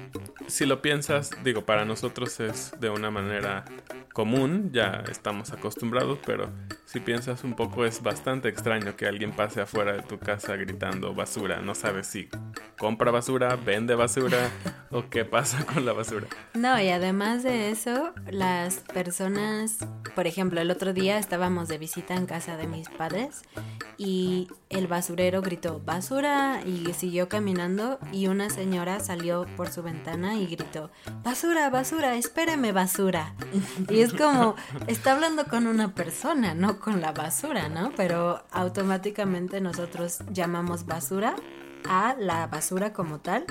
si 0.48 0.66
lo 0.66 0.82
piensas, 0.82 1.30
digo, 1.44 1.66
para 1.66 1.86
nosotros 1.86 2.40
es 2.40 2.72
de 2.80 2.90
una 2.90 3.12
manera 3.12 3.66
común, 4.14 4.72
ya 4.72 5.04
estamos 5.12 5.52
acostumbrados, 5.52 6.18
pero 6.26 6.50
si 6.86 7.00
piensas 7.00 7.44
un 7.44 7.56
poco 7.56 7.86
es 7.86 8.02
bastante 8.02 8.48
extraño 8.48 8.96
que 8.96 9.08
alguien 9.08 9.32
pase 9.32 9.62
afuera 9.62 9.94
de 9.94 10.04
tu 10.04 10.20
casa 10.20 10.56
gritando 10.56 11.14
basura. 11.14 11.62
No 11.62 11.76
sabes 11.76 12.08
si 12.08 12.30
compra 12.78 13.12
basura, 13.12 13.56
vende 13.56 13.96
basura 13.96 14.50
o 14.92 15.10
qué 15.10 15.26
pasa 15.26 15.66
con 15.66 15.86
la 15.86 15.94
basura. 15.94 16.28
No, 16.54 16.80
y 16.80 16.90
además 16.90 17.44
de 17.44 17.72
eso, 17.72 18.14
las 18.30 18.80
personas, 18.80 19.80
por 20.14 20.28
ejemplo, 20.28 20.62
el 20.62 20.70
otro 20.72 20.94
día 20.94 21.18
estábamos 21.18 21.68
de 21.68 21.78
visita 21.78 22.16
en 22.16 22.28
casa 22.28 22.56
de 22.56 22.68
mis 22.68 22.88
padres 22.90 23.42
y 23.98 24.48
el 24.70 24.88
basurero 24.88 25.42
gritó 25.42 25.82
basura 25.84 26.62
y 26.66 26.94
siguió 26.94 27.30
caminando 27.30 28.00
y 28.12 28.28
una 28.28 28.50
señora 28.50 29.00
salió 29.00 29.46
por 29.58 29.70
su 29.70 29.82
ventana 29.82 30.36
y 30.36 30.46
gritó 30.46 30.92
basura, 31.24 31.70
basura, 31.70 32.16
espéreme 32.16 32.72
basura. 32.72 33.34
Y 33.90 34.02
es 34.02 34.14
como, 34.14 34.56
está 34.88 35.14
hablando 35.14 35.46
con 35.46 35.68
una 35.68 35.94
persona, 35.94 36.54
no 36.54 36.75
con 36.80 37.02
la 37.02 37.12
basura, 37.12 37.70
¿no? 37.70 37.92
Pero 37.96 38.44
automáticamente 38.52 39.62
nosotros 39.62 40.20
llamamos 40.32 40.86
basura 40.86 41.36
a 41.88 42.16
la 42.20 42.48
basura 42.48 42.94
como 42.94 43.20
tal, 43.20 43.46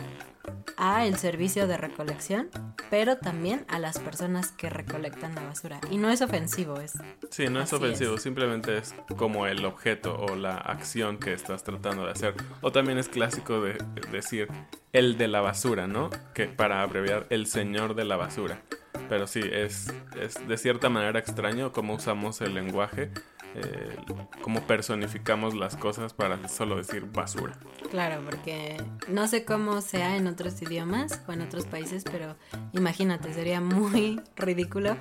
a 0.76 1.06
el 1.06 1.16
servicio 1.16 1.66
de 1.66 1.76
recolección, 1.76 2.50
pero 2.90 3.18
también 3.18 3.64
a 3.68 3.78
las 3.78 3.98
personas 3.98 4.52
que 4.52 4.70
recolectan 4.70 5.34
la 5.34 5.42
basura. 5.44 5.80
Y 5.90 5.98
no 5.98 6.10
es 6.10 6.22
ofensivo, 6.22 6.80
es... 6.80 6.98
Sí, 7.30 7.48
no 7.48 7.60
es 7.60 7.72
ofensivo, 7.72 8.18
simplemente 8.18 8.78
es 8.78 8.94
como 9.16 9.46
el 9.46 9.64
objeto 9.64 10.16
o 10.16 10.36
la 10.36 10.56
acción 10.56 11.18
que 11.18 11.32
estás 11.32 11.64
tratando 11.64 12.04
de 12.04 12.12
hacer. 12.12 12.34
O 12.60 12.72
también 12.72 12.98
es 12.98 13.08
clásico 13.08 13.60
de 13.60 13.78
decir 14.10 14.48
el 14.92 15.16
de 15.16 15.28
la 15.28 15.40
basura, 15.40 15.86
¿no? 15.86 16.10
Que 16.34 16.46
para 16.46 16.82
abreviar 16.82 17.26
el 17.30 17.46
señor 17.46 17.94
de 17.94 18.04
la 18.04 18.16
basura. 18.16 18.62
Pero 19.08 19.26
sí, 19.26 19.40
es, 19.42 19.92
es 20.20 20.46
de 20.46 20.56
cierta 20.56 20.88
manera 20.88 21.18
extraño 21.18 21.72
cómo 21.72 21.94
usamos 21.94 22.40
el 22.40 22.54
lenguaje, 22.54 23.10
eh, 23.54 23.96
cómo 24.42 24.66
personificamos 24.66 25.54
las 25.54 25.76
cosas 25.76 26.12
para 26.12 26.48
solo 26.48 26.76
decir 26.76 27.04
basura. 27.04 27.56
Claro, 27.90 28.22
porque 28.24 28.76
no 29.08 29.28
sé 29.28 29.44
cómo 29.44 29.80
sea 29.80 30.16
en 30.16 30.26
otros 30.26 30.60
idiomas 30.62 31.22
o 31.28 31.32
en 31.32 31.42
otros 31.42 31.64
países, 31.66 32.02
pero 32.04 32.36
imagínate, 32.72 33.32
sería 33.32 33.60
muy 33.60 34.20
ridículo 34.36 34.96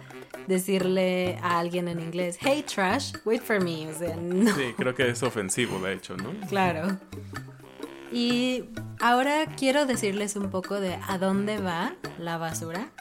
decirle 0.48 1.40
a 1.42 1.60
alguien 1.60 1.88
en 1.88 2.00
inglés, 2.00 2.38
hey 2.42 2.64
trash, 2.64 3.14
wait 3.26 3.42
for 3.42 3.64
me. 3.64 3.88
O 3.88 3.94
sea, 3.94 4.16
no. 4.16 4.54
Sí, 4.54 4.74
creo 4.78 4.94
que 4.94 5.10
es 5.10 5.24
ofensivo, 5.24 5.80
de 5.80 5.94
hecho, 5.94 6.16
¿no? 6.18 6.32
Claro. 6.48 7.00
Y 8.12 8.66
ahora 9.00 9.48
quiero 9.58 9.88
decirles 9.88 10.36
un 10.36 10.52
poco 10.52 10.80
de 10.80 11.00
a 11.08 11.18
dónde 11.18 11.58
va 11.58 11.96
la 12.20 12.38
basura. 12.38 12.92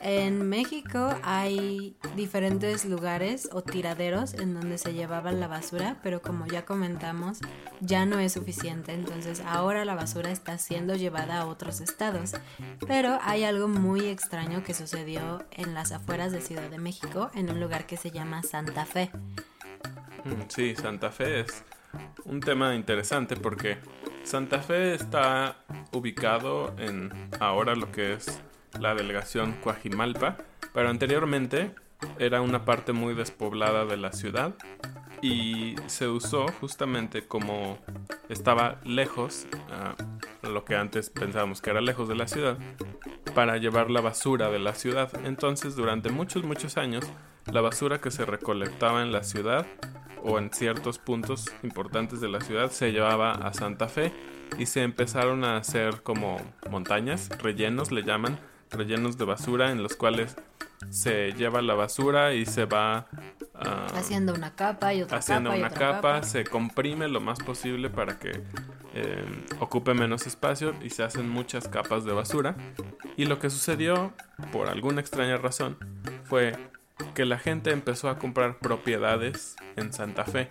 En 0.00 0.48
México 0.48 1.10
hay 1.24 1.96
diferentes 2.14 2.84
lugares 2.84 3.48
o 3.52 3.62
tiraderos 3.62 4.34
en 4.34 4.54
donde 4.54 4.78
se 4.78 4.94
llevaba 4.94 5.32
la 5.32 5.48
basura, 5.48 5.96
pero 6.02 6.22
como 6.22 6.46
ya 6.46 6.64
comentamos, 6.64 7.40
ya 7.80 8.06
no 8.06 8.20
es 8.20 8.32
suficiente. 8.34 8.92
Entonces 8.92 9.42
ahora 9.44 9.84
la 9.84 9.96
basura 9.96 10.30
está 10.30 10.56
siendo 10.58 10.94
llevada 10.94 11.40
a 11.40 11.46
otros 11.46 11.80
estados. 11.80 12.34
Pero 12.86 13.18
hay 13.22 13.44
algo 13.44 13.66
muy 13.66 14.06
extraño 14.06 14.62
que 14.62 14.74
sucedió 14.74 15.44
en 15.50 15.74
las 15.74 15.90
afueras 15.90 16.30
de 16.30 16.42
Ciudad 16.42 16.70
de 16.70 16.78
México, 16.78 17.30
en 17.34 17.50
un 17.50 17.60
lugar 17.60 17.86
que 17.86 17.96
se 17.96 18.10
llama 18.10 18.42
Santa 18.42 18.86
Fe. 18.86 19.10
Mm, 20.24 20.42
Sí, 20.48 20.76
Santa 20.76 21.10
Fe 21.10 21.40
es 21.40 21.64
un 22.24 22.40
tema 22.40 22.74
interesante 22.74 23.34
porque 23.36 23.78
Santa 24.22 24.60
Fe 24.60 24.94
está 24.94 25.56
ubicado 25.92 26.74
en 26.78 27.10
ahora 27.40 27.74
lo 27.74 27.90
que 27.90 28.14
es 28.14 28.40
la 28.78 28.94
delegación 28.94 29.52
Coajimalpa, 29.62 30.36
pero 30.72 30.88
anteriormente 30.88 31.74
era 32.18 32.40
una 32.40 32.64
parte 32.64 32.92
muy 32.92 33.14
despoblada 33.14 33.84
de 33.84 33.96
la 33.96 34.12
ciudad 34.12 34.54
y 35.20 35.74
se 35.86 36.06
usó 36.08 36.46
justamente 36.60 37.26
como 37.26 37.78
estaba 38.28 38.78
lejos, 38.84 39.46
ah, 39.70 39.94
lo 40.42 40.64
que 40.64 40.76
antes 40.76 41.10
pensábamos 41.10 41.60
que 41.60 41.70
era 41.70 41.80
lejos 41.80 42.08
de 42.08 42.14
la 42.14 42.28
ciudad, 42.28 42.58
para 43.34 43.56
llevar 43.56 43.90
la 43.90 44.00
basura 44.00 44.50
de 44.50 44.58
la 44.58 44.74
ciudad. 44.74 45.10
Entonces, 45.24 45.74
durante 45.76 46.10
muchos, 46.10 46.44
muchos 46.44 46.76
años, 46.76 47.04
la 47.46 47.60
basura 47.60 48.00
que 48.00 48.10
se 48.10 48.24
recolectaba 48.24 49.02
en 49.02 49.12
la 49.12 49.24
ciudad 49.24 49.66
o 50.22 50.38
en 50.38 50.52
ciertos 50.52 50.98
puntos 50.98 51.46
importantes 51.62 52.20
de 52.20 52.28
la 52.28 52.40
ciudad 52.40 52.70
se 52.70 52.92
llevaba 52.92 53.32
a 53.32 53.52
Santa 53.54 53.88
Fe 53.88 54.12
y 54.58 54.66
se 54.66 54.82
empezaron 54.82 55.44
a 55.44 55.56
hacer 55.56 56.02
como 56.02 56.38
montañas, 56.70 57.28
rellenos 57.38 57.92
le 57.92 58.02
llaman, 58.02 58.38
rellenos 58.70 59.18
de 59.18 59.24
basura 59.24 59.70
en 59.70 59.82
los 59.82 59.96
cuales 59.96 60.36
se 60.90 61.32
lleva 61.32 61.60
la 61.62 61.74
basura 61.74 62.34
y 62.34 62.46
se 62.46 62.64
va 62.64 63.08
ah, 63.54 63.86
Haciendo 63.94 64.32
una 64.32 64.54
capa 64.54 64.94
y 64.94 65.02
otra 65.02 65.18
haciendo 65.18 65.50
capa 65.50 65.56
y 65.56 65.60
una 65.60 65.68
otra 65.68 65.78
capa, 65.92 66.22
se 66.22 66.44
comprime 66.44 67.08
lo 67.08 67.20
más 67.20 67.38
posible 67.40 67.90
para 67.90 68.18
que 68.18 68.42
eh, 68.94 69.24
ocupe 69.60 69.94
menos 69.94 70.26
espacio 70.26 70.74
y 70.82 70.90
se 70.90 71.02
hacen 71.02 71.28
muchas 71.28 71.68
capas 71.68 72.04
de 72.04 72.12
basura. 72.12 72.56
Y 73.16 73.26
lo 73.26 73.38
que 73.38 73.50
sucedió, 73.50 74.12
por 74.52 74.68
alguna 74.68 75.00
extraña 75.00 75.36
razón, 75.36 75.76
fue 76.24 76.56
que 77.14 77.24
la 77.24 77.38
gente 77.38 77.70
empezó 77.70 78.08
a 78.08 78.18
comprar 78.18 78.58
propiedades 78.58 79.56
en 79.76 79.92
Santa 79.92 80.24
Fe. 80.24 80.48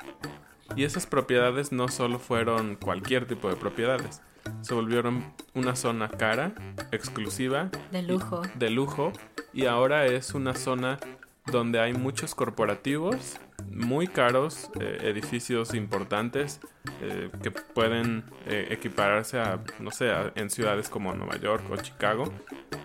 Y 0.75 0.83
esas 0.83 1.05
propiedades 1.07 1.71
no 1.71 1.87
solo 1.87 2.19
fueron 2.19 2.75
cualquier 2.75 3.25
tipo 3.25 3.49
de 3.49 3.55
propiedades, 3.55 4.21
se 4.61 4.73
volvieron 4.73 5.33
una 5.53 5.75
zona 5.75 6.09
cara, 6.09 6.53
exclusiva, 6.91 7.69
De 7.91 8.01
lujo. 8.01 8.41
de 8.55 8.69
lujo. 8.69 9.11
Y 9.53 9.65
ahora 9.65 10.05
es 10.05 10.33
una 10.33 10.53
zona 10.53 10.99
donde 11.45 11.79
hay 11.79 11.93
muchos 11.93 12.35
corporativos 12.35 13.39
muy 13.71 14.07
caros, 14.07 14.69
eh, 14.79 14.99
edificios 15.03 15.73
importantes 15.73 16.59
eh, 17.01 17.29
que 17.41 17.51
pueden 17.51 18.23
eh, 18.45 18.67
equipararse 18.71 19.39
a, 19.39 19.59
no 19.79 19.91
sé, 19.91 20.11
a- 20.11 20.31
en 20.35 20.49
ciudades 20.49 20.89
como 20.89 21.13
Nueva 21.13 21.37
York 21.37 21.63
o 21.71 21.77
Chicago, 21.77 22.25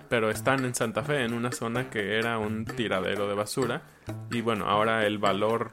pero 0.09 0.31
están 0.31 0.65
en 0.65 0.75
Santa 0.75 1.03
Fe, 1.03 1.25
en 1.25 1.35
una 1.35 1.51
zona 1.53 1.91
que 1.91 2.19
era 2.19 2.39
un 2.39 2.65
tiradero 2.65 3.27
de 3.29 3.35
basura. 3.35 3.83
Y 4.31 4.41
bueno, 4.41 4.67
ahora 4.67 5.07
el 5.07 5.19
valor 5.19 5.71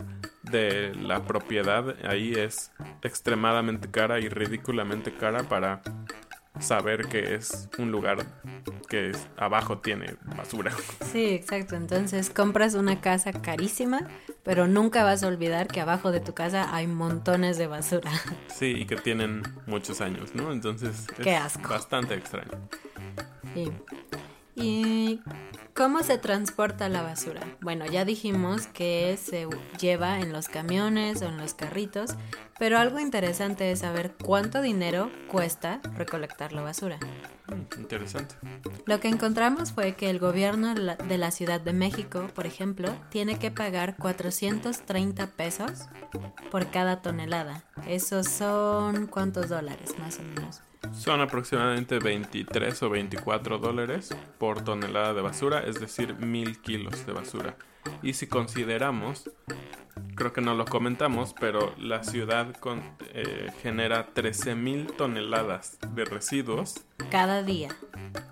de 0.51 0.93
la 0.95 1.23
propiedad 1.23 1.95
ahí 2.07 2.33
es 2.33 2.71
extremadamente 3.01 3.89
cara 3.89 4.19
y 4.19 4.29
ridículamente 4.29 5.13
cara 5.13 5.43
para 5.43 5.81
saber 6.59 7.07
que 7.07 7.35
es 7.35 7.69
un 7.77 7.91
lugar 7.91 8.25
que 8.89 9.11
es- 9.11 9.27
abajo 9.37 9.77
tiene 9.77 10.15
basura. 10.35 10.71
Sí, 11.11 11.25
exacto. 11.29 11.75
Entonces 11.75 12.29
compras 12.29 12.73
una 12.73 12.99
casa 12.99 13.31
carísima, 13.31 14.01
pero 14.43 14.67
nunca 14.67 15.03
vas 15.03 15.23
a 15.23 15.27
olvidar 15.27 15.67
que 15.67 15.79
abajo 15.79 16.11
de 16.11 16.19
tu 16.19 16.33
casa 16.33 16.75
hay 16.75 16.87
montones 16.87 17.57
de 17.57 17.67
basura. 17.67 18.11
Sí, 18.53 18.75
y 18.79 18.85
que 18.85 18.97
tienen 18.97 19.43
muchos 19.67 20.01
años, 20.01 20.35
¿no? 20.35 20.51
Entonces 20.51 21.07
es 21.17 21.23
Qué 21.23 21.33
asco. 21.35 21.69
bastante 21.69 22.13
extraño. 22.15 22.51
Sí. 23.53 23.71
¿Y 24.61 25.21
cómo 25.73 26.03
se 26.03 26.17
transporta 26.17 26.89
la 26.89 27.01
basura? 27.01 27.41
Bueno, 27.61 27.85
ya 27.85 28.03
dijimos 28.03 28.67
que 28.67 29.17
se 29.17 29.47
lleva 29.79 30.19
en 30.19 30.33
los 30.33 30.49
camiones 30.49 31.21
o 31.21 31.25
en 31.25 31.37
los 31.37 31.53
carritos, 31.53 32.11
pero 32.57 32.77
algo 32.77 32.99
interesante 32.99 33.71
es 33.71 33.79
saber 33.79 34.13
cuánto 34.21 34.61
dinero 34.61 35.11
cuesta 35.29 35.79
recolectar 35.95 36.51
la 36.51 36.61
basura. 36.61 36.99
Mm, 37.47 37.79
interesante. 37.79 38.35
Lo 38.85 38.99
que 38.99 39.07
encontramos 39.07 39.71
fue 39.71 39.95
que 39.95 40.09
el 40.09 40.19
gobierno 40.19 40.75
de 40.75 41.17
la 41.17 41.31
Ciudad 41.31 41.61
de 41.61 41.73
México, 41.73 42.27
por 42.35 42.45
ejemplo, 42.45 42.93
tiene 43.09 43.39
que 43.39 43.51
pagar 43.51 43.95
430 43.95 45.27
pesos 45.27 45.85
por 46.51 46.69
cada 46.69 47.01
tonelada. 47.01 47.63
Esos 47.87 48.27
son 48.27 49.07
cuántos 49.07 49.47
dólares, 49.47 49.95
más 49.97 50.19
o 50.19 50.23
menos. 50.23 50.61
Son 50.93 51.21
aproximadamente 51.21 51.99
23 51.99 52.83
o 52.83 52.89
24 52.89 53.57
dólares 53.57 54.15
por 54.37 54.63
tonelada 54.63 55.13
de 55.13 55.21
basura, 55.21 55.59
es 55.59 55.79
decir, 55.79 56.15
mil 56.15 56.59
kilos 56.61 57.05
de 57.05 57.13
basura. 57.13 57.55
Y 58.01 58.13
si 58.13 58.27
consideramos, 58.27 59.29
creo 60.15 60.33
que 60.33 60.41
no 60.41 60.53
lo 60.55 60.65
comentamos, 60.65 61.35
pero 61.39 61.73
la 61.77 62.03
ciudad 62.03 62.55
con, 62.55 62.81
eh, 63.13 63.51
genera 63.61 64.07
13 64.13 64.55
mil 64.55 64.87
toneladas 64.87 65.77
de 65.93 66.05
residuos. 66.05 66.83
Cada 67.11 67.43
día. 67.43 67.69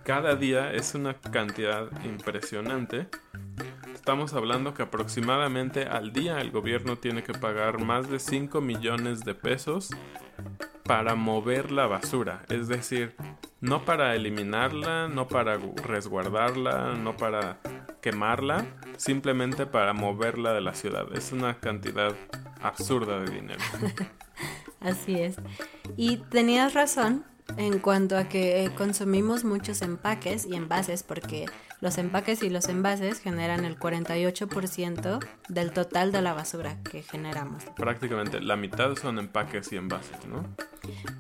Cada 0.04 0.36
día 0.36 0.74
es 0.74 0.96
una 0.96 1.16
cantidad 1.16 1.90
impresionante. 2.04 3.08
Estamos 3.94 4.34
hablando 4.34 4.74
que 4.74 4.84
aproximadamente 4.84 5.84
al 5.84 6.14
día 6.14 6.40
el 6.40 6.52
gobierno 6.52 6.98
tiene 6.98 7.24
que 7.24 7.34
pagar 7.34 7.84
más 7.84 8.10
de 8.10 8.20
5 8.20 8.62
millones 8.62 9.26
de 9.26 9.36
pesos 9.36 9.90
para 10.88 11.16
mover 11.16 11.72
la 11.72 11.86
basura, 11.86 12.44
es 12.50 12.68
decir, 12.68 13.16
no 13.60 13.84
para 13.84 14.16
eliminarla, 14.16 15.08
no 15.08 15.28
para 15.28 15.58
resguardarla, 15.58 16.94
no 16.94 17.18
para 17.18 17.60
quemarla, 18.02 18.66
simplemente 18.96 19.66
para 19.66 19.94
moverla 19.94 20.54
de 20.54 20.62
la 20.62 20.74
ciudad. 20.74 21.06
Es 21.14 21.32
una 21.32 21.60
cantidad 21.60 22.16
absurda 22.62 23.20
de 23.20 23.32
dinero. 23.32 23.60
Así 24.80 25.20
es. 25.20 25.38
Y 25.98 26.18
tenías 26.18 26.74
razón 26.74 27.26
en 27.56 27.80
cuanto 27.80 28.18
a 28.18 28.26
que 28.26 28.70
consumimos 28.78 29.44
muchos 29.44 29.82
empaques 29.82 30.46
y 30.46 30.56
envases 30.56 31.04
porque 31.04 31.46
los 31.80 32.00
empaques 32.00 32.42
y 32.42 32.50
los 32.50 32.70
envases 32.70 33.20
generan 33.20 33.64
el 33.64 33.78
48% 33.78 35.20
del 35.48 35.72
total 35.72 36.12
de 36.12 36.22
la 36.24 36.34
basura 36.34 36.78
que 36.84 37.04
generamos. 37.04 37.64
Prácticamente 37.76 38.42
la 38.42 38.56
mitad 38.56 38.96
son 38.96 39.20
empaques 39.20 39.72
y 39.72 39.78
envases, 39.78 40.26
¿no? 40.26 40.44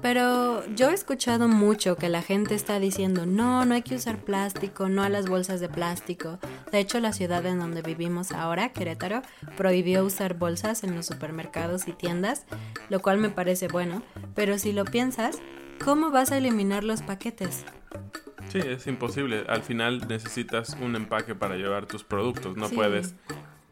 Pero 0.02 0.66
yo 0.76 0.90
he 0.90 0.94
escuchado 0.94 1.48
mucho 1.48 1.96
que 1.96 2.10
la 2.10 2.22
gente 2.22 2.56
está 2.56 2.80
diciendo, 2.80 3.26
no, 3.26 3.66
no 3.66 3.76
hay 3.76 3.84
que 3.84 3.96
usar 3.96 4.18
plástico, 4.18 4.90
no 4.90 5.04
a 5.04 5.10
las 5.10 5.28
bolsas 5.28 5.60
de 5.60 5.70
plástico. 5.70 6.40
De 6.72 6.80
hecho, 6.80 7.00
la 7.00 7.14
ciudad 7.14 7.46
en 7.46 7.60
donde 7.60 7.82
vivimos 7.82 8.32
ahora, 8.32 8.70
Querétaro, 8.70 9.22
prohibió 9.58 10.04
usar 10.04 10.36
bolsas 10.36 10.84
en 10.84 10.96
los 10.96 11.06
supermercados 11.06 11.88
y 11.88 11.92
tiendas, 11.92 12.46
lo 12.90 13.02
cual 13.02 13.18
me 13.20 13.30
parece 13.30 13.68
bueno. 13.68 14.02
Pero 14.34 14.58
si 14.58 14.72
lo 14.72 14.86
piensas, 14.86 15.40
¿cómo 15.84 16.12
vas 16.12 16.32
a 16.32 16.38
eliminar 16.38 16.84
los 16.84 17.02
paquetes? 17.02 17.66
Sí, 18.50 18.60
es 18.60 18.88
imposible. 18.88 19.46
Al 19.48 19.62
final 19.62 20.08
necesitas 20.08 20.78
un 20.82 20.96
empaque 20.96 21.36
para 21.36 21.56
llevar 21.56 21.86
tus 21.86 22.04
productos. 22.04 22.56
No 22.56 22.70
puedes, 22.70 23.16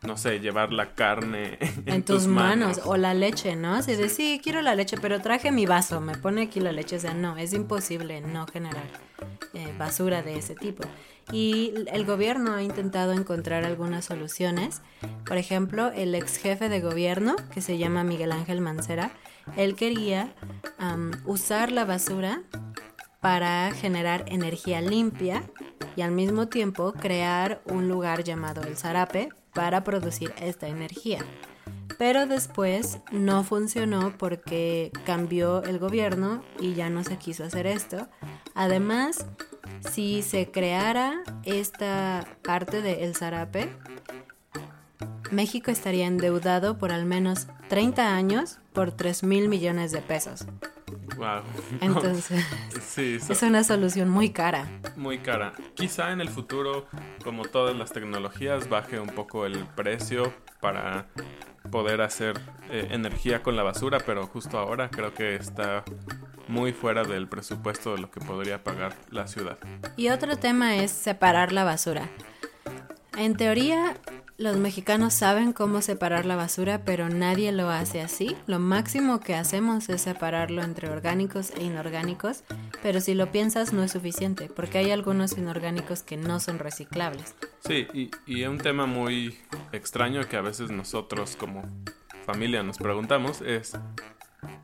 no 0.05 0.17
sé, 0.17 0.39
llevar 0.39 0.71
la 0.71 0.93
carne 0.93 1.57
en, 1.85 2.03
tus, 2.03 2.27
manos. 2.27 2.81
O 2.85 2.97
la 2.97 3.13
leche, 3.13 3.55
¿no? 3.55 3.81
Si 3.81 3.95
de 3.95 4.09
sí, 4.09 4.39
quiero 4.43 4.61
la 4.61 4.75
leche, 4.75 4.97
pero 5.01 5.21
traje 5.21 5.51
mi 5.51 5.65
vaso, 5.65 6.01
me 6.01 6.15
pone 6.15 6.43
aquí 6.43 6.59
la 6.59 6.71
leche. 6.71 6.97
O 6.97 6.99
sea, 6.99 7.13
no, 7.13 7.37
es 7.37 7.53
imposible 7.53 8.21
no 8.21 8.47
generar 8.47 8.87
eh, 9.53 9.73
basura 9.77 10.21
de 10.21 10.37
ese 10.37 10.55
tipo. 10.55 10.83
Y 11.31 11.73
el 11.91 12.05
gobierno 12.05 12.53
ha 12.53 12.61
intentado 12.61 13.13
encontrar 13.13 13.65
algunas 13.65 14.05
soluciones. 14.05 14.81
Por 15.25 15.37
ejemplo, 15.37 15.91
el 15.91 16.13
ex 16.13 16.37
jefe 16.37 16.69
de 16.69 16.81
gobierno, 16.81 17.35
que 17.53 17.61
se 17.61 17.77
llama 17.77 18.03
Miguel 18.03 18.31
Ángel 18.31 18.61
Mancera, 18.61 19.11
él 19.57 19.75
quería 19.75 20.33
usar 21.25 21.71
la 21.71 21.85
basura 21.85 22.41
para 23.21 23.71
generar 23.71 24.25
energía 24.27 24.81
limpia 24.81 25.43
y 25.95 26.01
al 26.01 26.11
mismo 26.11 26.47
tiempo 26.47 26.93
crear 26.93 27.61
un 27.65 27.87
lugar 27.87 28.23
llamado 28.23 28.61
el 28.61 28.77
Zarape 28.77 29.29
para 29.55 29.83
producir 29.83 30.31
esta 30.39 30.67
energía. 30.67 31.25
Pero 31.97 32.27
después 32.27 32.99
no 33.11 33.43
funcionó 33.43 34.13
porque 34.17 34.91
cambió 35.05 35.63
el 35.63 35.79
gobierno 35.79 36.43
y 36.59 36.73
ya 36.73 36.89
no 36.89 37.03
se 37.03 37.17
quiso 37.17 37.45
hacer 37.45 37.65
esto. 37.65 38.07
Además, 38.53 39.25
si 39.91 40.21
se 40.21 40.51
creara 40.51 41.23
esta 41.43 42.27
parte 42.43 42.81
de 42.81 43.05
El 43.05 43.15
Zarape, 43.15 43.69
México 45.31 45.71
estaría 45.71 46.05
endeudado 46.05 46.77
por 46.77 46.91
al 46.91 47.05
menos 47.05 47.47
30 47.69 48.15
años 48.15 48.59
por 48.73 48.91
3 48.91 49.23
mil 49.23 49.47
millones 49.47 49.91
de 49.91 50.01
pesos. 50.01 50.45
Wow. 51.17 51.41
Entonces, 51.81 52.45
es 52.97 53.41
una 53.41 53.63
solución 53.63 54.09
muy 54.09 54.31
cara. 54.31 54.67
Muy 54.95 55.19
cara. 55.19 55.53
Quizá 55.75 56.11
en 56.11 56.21
el 56.21 56.29
futuro, 56.29 56.87
como 57.23 57.43
todas 57.45 57.75
las 57.75 57.91
tecnologías, 57.91 58.69
baje 58.69 58.99
un 58.99 59.09
poco 59.09 59.45
el 59.45 59.65
precio 59.75 60.33
para 60.59 61.07
poder 61.71 62.01
hacer 62.01 62.39
eh, 62.69 62.87
energía 62.91 63.43
con 63.43 63.55
la 63.55 63.63
basura, 63.63 63.99
pero 64.05 64.27
justo 64.27 64.57
ahora 64.57 64.89
creo 64.89 65.13
que 65.13 65.35
está 65.35 65.83
muy 66.47 66.73
fuera 66.73 67.03
del 67.03 67.27
presupuesto 67.27 67.95
de 67.95 68.01
lo 68.01 68.11
que 68.11 68.19
podría 68.19 68.63
pagar 68.63 68.95
la 69.09 69.27
ciudad. 69.27 69.57
Y 69.97 70.09
otro 70.09 70.37
tema 70.37 70.75
es 70.75 70.91
separar 70.91 71.51
la 71.51 71.63
basura. 71.63 72.09
En 73.17 73.35
teoría, 73.35 73.95
los 74.37 74.57
mexicanos 74.57 75.13
saben 75.13 75.53
cómo 75.53 75.81
separar 75.81 76.25
la 76.25 76.35
basura, 76.35 76.83
pero 76.83 77.09
nadie 77.09 77.51
lo 77.51 77.69
hace 77.69 78.01
así. 78.01 78.35
Lo 78.47 78.59
máximo 78.59 79.19
que 79.19 79.35
hacemos 79.35 79.87
es 79.89 80.01
separarlo 80.01 80.61
entre 80.61 80.89
orgánicos 80.89 81.51
e 81.51 81.63
inorgánicos, 81.63 82.43
pero 82.83 82.99
si 82.99 83.13
lo 83.13 83.31
piensas 83.31 83.71
no 83.71 83.83
es 83.83 83.91
suficiente, 83.91 84.49
porque 84.53 84.79
hay 84.79 84.91
algunos 84.91 85.37
inorgánicos 85.37 86.03
que 86.03 86.17
no 86.17 86.39
son 86.39 86.59
reciclables. 86.59 87.35
Sí, 87.59 87.87
y, 87.93 88.11
y 88.25 88.43
un 88.43 88.57
tema 88.57 88.85
muy 88.85 89.37
extraño 89.71 90.27
que 90.27 90.35
a 90.35 90.41
veces 90.41 90.69
nosotros 90.69 91.35
como 91.37 91.63
familia 92.25 92.63
nos 92.63 92.77
preguntamos 92.77 93.41
es 93.41 93.73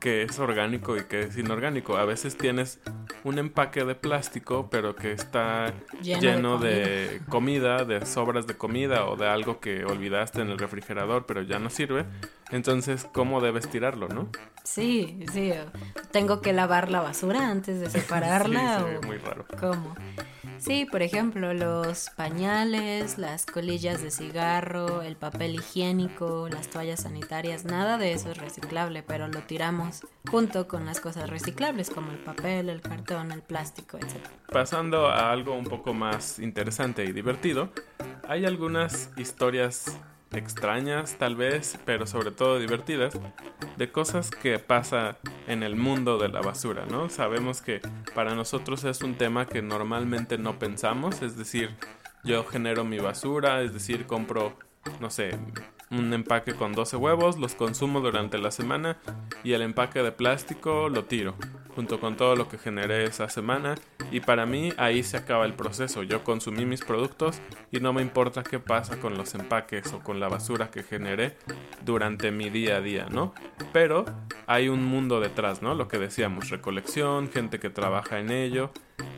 que 0.02 0.22
es 0.22 0.36
orgánico 0.40 0.96
y 0.96 1.04
que 1.04 1.20
es 1.20 1.38
inorgánico. 1.38 1.96
A 1.96 2.04
veces 2.04 2.36
tienes 2.36 2.80
un 3.22 3.38
empaque 3.38 3.84
de 3.84 3.94
plástico, 3.94 4.68
pero 4.68 4.96
que 4.96 5.12
está 5.12 5.72
lleno, 6.02 6.58
de, 6.58 7.20
comida. 7.28 7.84
de, 7.84 8.04
sobras 8.04 8.48
de 8.48 8.54
comida 8.54 9.06
o 9.06 9.16
de 9.16 9.28
algo 9.28 9.60
que 9.60 9.84
olvidaste 9.84 10.40
en 10.40 10.48
el 10.48 10.58
refrigerador, 10.58 11.24
pero 11.24 11.42
ya 11.42 11.60
no 11.60 11.70
sirve. 11.70 12.04
Entonces, 12.52 13.08
¿cómo 13.12 13.40
debes 13.40 13.68
tirarlo, 13.68 14.08
no? 14.08 14.28
Sí, 14.62 15.24
sí. 15.32 15.52
Tengo 16.12 16.40
que 16.40 16.52
lavar 16.52 16.90
la 16.90 17.00
basura 17.00 17.48
antes 17.50 17.80
de 17.80 17.90
separarla. 18.00 18.78
sí, 19.00 19.06
muy 19.06 19.16
raro. 19.18 19.44
¿Cómo? 19.58 19.94
Sí, 20.58 20.86
por 20.88 21.02
ejemplo, 21.02 21.54
los 21.54 22.10
pañales, 22.10 23.18
las 23.18 23.46
colillas 23.46 24.00
de 24.00 24.12
cigarro, 24.12 25.02
el 25.02 25.16
papel 25.16 25.56
higiénico, 25.56 26.48
las 26.48 26.68
toallas 26.68 27.02
sanitarias, 27.02 27.64
nada 27.64 27.98
de 27.98 28.12
eso 28.12 28.30
es 28.30 28.38
reciclable, 28.38 29.02
pero 29.02 29.26
lo 29.26 29.40
tiramos 29.40 30.06
junto 30.30 30.68
con 30.68 30.86
las 30.86 31.00
cosas 31.00 31.28
reciclables 31.28 31.90
como 31.90 32.12
el 32.12 32.18
papel, 32.18 32.68
el 32.68 32.80
cartón, 32.80 33.32
el 33.32 33.42
plástico, 33.42 33.96
etc. 33.98 34.24
Pasando 34.52 35.08
a 35.08 35.32
algo 35.32 35.54
un 35.54 35.64
poco 35.64 35.94
más 35.94 36.38
interesante 36.38 37.04
y 37.04 37.10
divertido, 37.10 37.70
hay 38.28 38.44
algunas 38.44 39.10
historias 39.16 39.98
extrañas 40.34 41.16
tal 41.18 41.36
vez, 41.36 41.78
pero 41.84 42.06
sobre 42.06 42.30
todo 42.30 42.58
divertidas, 42.58 43.18
de 43.76 43.92
cosas 43.92 44.30
que 44.30 44.58
pasa 44.58 45.18
en 45.46 45.62
el 45.62 45.76
mundo 45.76 46.18
de 46.18 46.28
la 46.28 46.40
basura, 46.40 46.86
¿no? 46.86 47.08
Sabemos 47.08 47.62
que 47.62 47.80
para 48.14 48.34
nosotros 48.34 48.84
es 48.84 49.02
un 49.02 49.16
tema 49.16 49.46
que 49.46 49.62
normalmente 49.62 50.38
no 50.38 50.58
pensamos, 50.58 51.22
es 51.22 51.36
decir, 51.36 51.76
yo 52.24 52.44
genero 52.44 52.84
mi 52.84 52.98
basura, 52.98 53.62
es 53.62 53.72
decir, 53.72 54.06
compro, 54.06 54.56
no 55.00 55.10
sé, 55.10 55.38
un 55.92 56.12
empaque 56.12 56.54
con 56.54 56.72
12 56.72 56.96
huevos, 56.96 57.38
los 57.38 57.54
consumo 57.54 58.00
durante 58.00 58.38
la 58.38 58.50
semana 58.50 58.98
y 59.44 59.52
el 59.52 59.62
empaque 59.62 60.02
de 60.02 60.12
plástico 60.12 60.88
lo 60.88 61.04
tiro 61.04 61.36
junto 61.74 62.00
con 62.00 62.16
todo 62.16 62.36
lo 62.36 62.48
que 62.48 62.58
generé 62.58 63.04
esa 63.04 63.28
semana 63.28 63.76
y 64.10 64.20
para 64.20 64.46
mí 64.46 64.72
ahí 64.76 65.02
se 65.02 65.16
acaba 65.16 65.46
el 65.46 65.54
proceso. 65.54 66.02
Yo 66.02 66.22
consumí 66.24 66.66
mis 66.66 66.82
productos 66.84 67.40
y 67.70 67.80
no 67.80 67.92
me 67.92 68.02
importa 68.02 68.42
qué 68.42 68.58
pasa 68.58 68.98
con 69.00 69.16
los 69.16 69.34
empaques 69.34 69.92
o 69.92 70.00
con 70.00 70.20
la 70.20 70.28
basura 70.28 70.70
que 70.70 70.82
generé 70.82 71.36
durante 71.84 72.30
mi 72.30 72.50
día 72.50 72.76
a 72.76 72.80
día, 72.80 73.06
¿no? 73.10 73.34
Pero 73.72 74.04
hay 74.46 74.68
un 74.68 74.84
mundo 74.84 75.20
detrás, 75.20 75.62
¿no? 75.62 75.74
Lo 75.74 75.88
que 75.88 75.98
decíamos, 75.98 76.50
recolección, 76.50 77.30
gente 77.30 77.58
que 77.58 77.70
trabaja 77.70 78.18
en 78.20 78.30
ello 78.30 78.70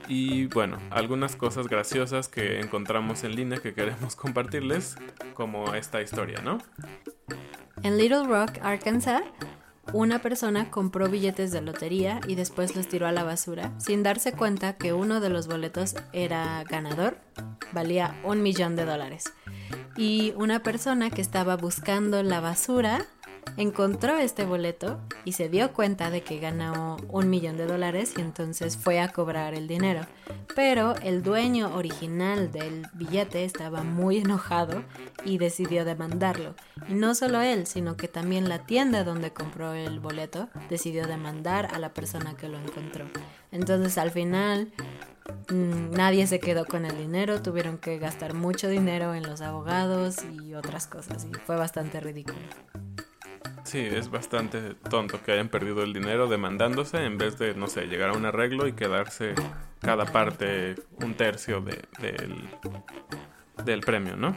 y 0.08 0.46
bueno, 0.46 0.78
algunas 0.90 1.36
cosas 1.36 1.68
graciosas 1.68 2.28
que 2.28 2.60
encontramos 2.60 3.24
en 3.24 3.34
línea 3.36 3.58
que 3.58 3.74
queremos 3.74 4.16
compartirles 4.16 4.96
como 5.34 5.74
esta 5.74 6.02
historia, 6.02 6.40
¿no? 6.42 6.58
En 7.82 7.98
Little 7.98 8.24
Rock, 8.24 8.58
Arkansas, 8.62 9.22
una 9.92 10.20
persona 10.20 10.70
compró 10.70 11.08
billetes 11.08 11.52
de 11.52 11.60
lotería 11.60 12.20
y 12.26 12.34
después 12.34 12.74
los 12.74 12.88
tiró 12.88 13.06
a 13.06 13.12
la 13.12 13.24
basura 13.24 13.72
sin 13.78 14.02
darse 14.02 14.32
cuenta 14.32 14.76
que 14.76 14.92
uno 14.92 15.20
de 15.20 15.28
los 15.28 15.46
boletos 15.46 15.94
era 16.12 16.64
ganador, 16.64 17.18
valía 17.72 18.18
un 18.24 18.42
millón 18.42 18.76
de 18.76 18.84
dólares. 18.84 19.32
Y 19.96 20.32
una 20.36 20.62
persona 20.62 21.10
que 21.10 21.20
estaba 21.20 21.56
buscando 21.56 22.22
la 22.22 22.40
basura 22.40 23.06
encontró 23.56 24.18
este 24.18 24.44
boleto 24.44 25.00
y 25.24 25.32
se 25.32 25.48
dio 25.48 25.72
cuenta 25.72 26.10
de 26.10 26.22
que 26.22 26.38
ganó 26.38 26.96
un 27.08 27.30
millón 27.30 27.56
de 27.56 27.66
dólares 27.66 28.14
y 28.16 28.20
entonces 28.20 28.76
fue 28.76 29.00
a 29.00 29.08
cobrar 29.08 29.54
el 29.54 29.68
dinero. 29.68 30.02
Pero 30.54 30.94
el 31.02 31.22
dueño 31.22 31.74
original 31.74 32.52
del 32.52 32.86
billete 32.94 33.44
estaba 33.44 33.82
muy 33.82 34.18
enojado 34.18 34.84
y 35.24 35.38
decidió 35.38 35.84
demandarlo. 35.84 36.54
Y 36.88 36.94
no 36.94 37.14
solo 37.14 37.40
él, 37.40 37.66
sino 37.66 37.96
que 37.96 38.08
también 38.08 38.48
la 38.48 38.66
tienda 38.66 39.04
donde 39.04 39.32
compró 39.32 39.72
el 39.72 40.00
boleto 40.00 40.48
decidió 40.68 41.06
demandar 41.06 41.68
a 41.72 41.78
la 41.78 41.94
persona 41.94 42.36
que 42.36 42.48
lo 42.48 42.58
encontró. 42.58 43.06
Entonces 43.50 43.98
al 43.98 44.10
final 44.10 44.72
mm, 45.48 45.92
nadie 45.92 46.26
se 46.26 46.40
quedó 46.40 46.64
con 46.64 46.84
el 46.84 46.96
dinero, 46.96 47.42
tuvieron 47.42 47.78
que 47.78 47.98
gastar 47.98 48.34
mucho 48.34 48.68
dinero 48.68 49.14
en 49.14 49.22
los 49.22 49.40
abogados 49.40 50.16
y 50.24 50.54
otras 50.54 50.86
cosas 50.86 51.26
y 51.30 51.34
fue 51.46 51.56
bastante 51.56 52.00
ridículo. 52.00 52.38
Sí, 53.64 53.80
es 53.80 54.10
bastante 54.10 54.74
tonto 54.74 55.22
que 55.22 55.32
hayan 55.32 55.48
perdido 55.48 55.82
el 55.82 55.92
dinero 55.92 56.28
demandándose 56.28 56.98
en 57.04 57.16
vez 57.16 57.38
de, 57.38 57.54
no 57.54 57.66
sé, 57.66 57.86
llegar 57.86 58.10
a 58.10 58.12
un 58.12 58.26
arreglo 58.26 58.68
y 58.68 58.74
quedarse 58.74 59.34
cada 59.80 60.04
parte 60.04 60.76
un 61.02 61.14
tercio 61.14 61.62
del, 61.62 62.48
del 63.64 63.80
premio, 63.80 64.16
¿no? 64.16 64.36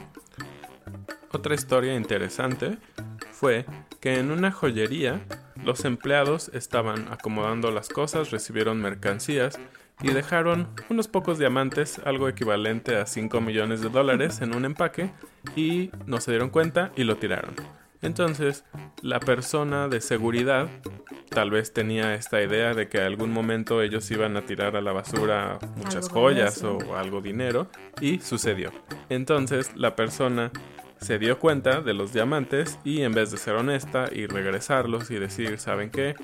Otra 1.30 1.54
historia 1.54 1.94
interesante 1.94 2.78
fue 3.30 3.66
que 4.00 4.18
en 4.18 4.30
una 4.30 4.50
joyería 4.50 5.20
los 5.62 5.84
empleados 5.84 6.50
estaban 6.54 7.08
acomodando 7.12 7.70
las 7.70 7.90
cosas, 7.90 8.30
recibieron 8.30 8.80
mercancías 8.80 9.58
y 10.00 10.08
dejaron 10.08 10.68
unos 10.88 11.06
pocos 11.08 11.38
diamantes, 11.38 12.00
algo 12.04 12.28
equivalente 12.28 12.96
a 12.96 13.04
5 13.04 13.40
millones 13.42 13.82
de 13.82 13.90
dólares 13.90 14.40
en 14.40 14.54
un 14.54 14.64
empaque 14.64 15.10
y 15.54 15.90
no 16.06 16.20
se 16.20 16.30
dieron 16.30 16.48
cuenta 16.48 16.92
y 16.96 17.04
lo 17.04 17.16
tiraron. 17.16 17.54
Entonces, 18.02 18.64
la 19.02 19.20
persona 19.20 19.88
de 19.88 20.00
seguridad 20.00 20.68
tal 21.30 21.50
vez 21.50 21.72
tenía 21.72 22.14
esta 22.14 22.42
idea 22.42 22.74
de 22.74 22.88
que 22.88 22.98
en 22.98 23.04
algún 23.04 23.32
momento 23.32 23.82
ellos 23.82 24.10
iban 24.10 24.36
a 24.36 24.42
tirar 24.42 24.76
a 24.76 24.80
la 24.80 24.92
basura 24.92 25.58
muchas 25.76 26.08
joyas 26.08 26.62
o 26.62 26.96
algo 26.96 27.20
dinero 27.20 27.68
y 28.00 28.20
sucedió. 28.20 28.72
Entonces, 29.08 29.72
la 29.76 29.96
persona 29.96 30.50
se 31.00 31.18
dio 31.18 31.38
cuenta 31.38 31.80
de 31.80 31.94
los 31.94 32.12
diamantes 32.12 32.78
y 32.84 33.02
en 33.02 33.12
vez 33.12 33.30
de 33.30 33.36
ser 33.36 33.54
honesta 33.54 34.08
y 34.12 34.26
regresarlos 34.26 35.10
y 35.10 35.18
decir, 35.18 35.58
¿saben 35.58 35.90
qué? 35.90 36.14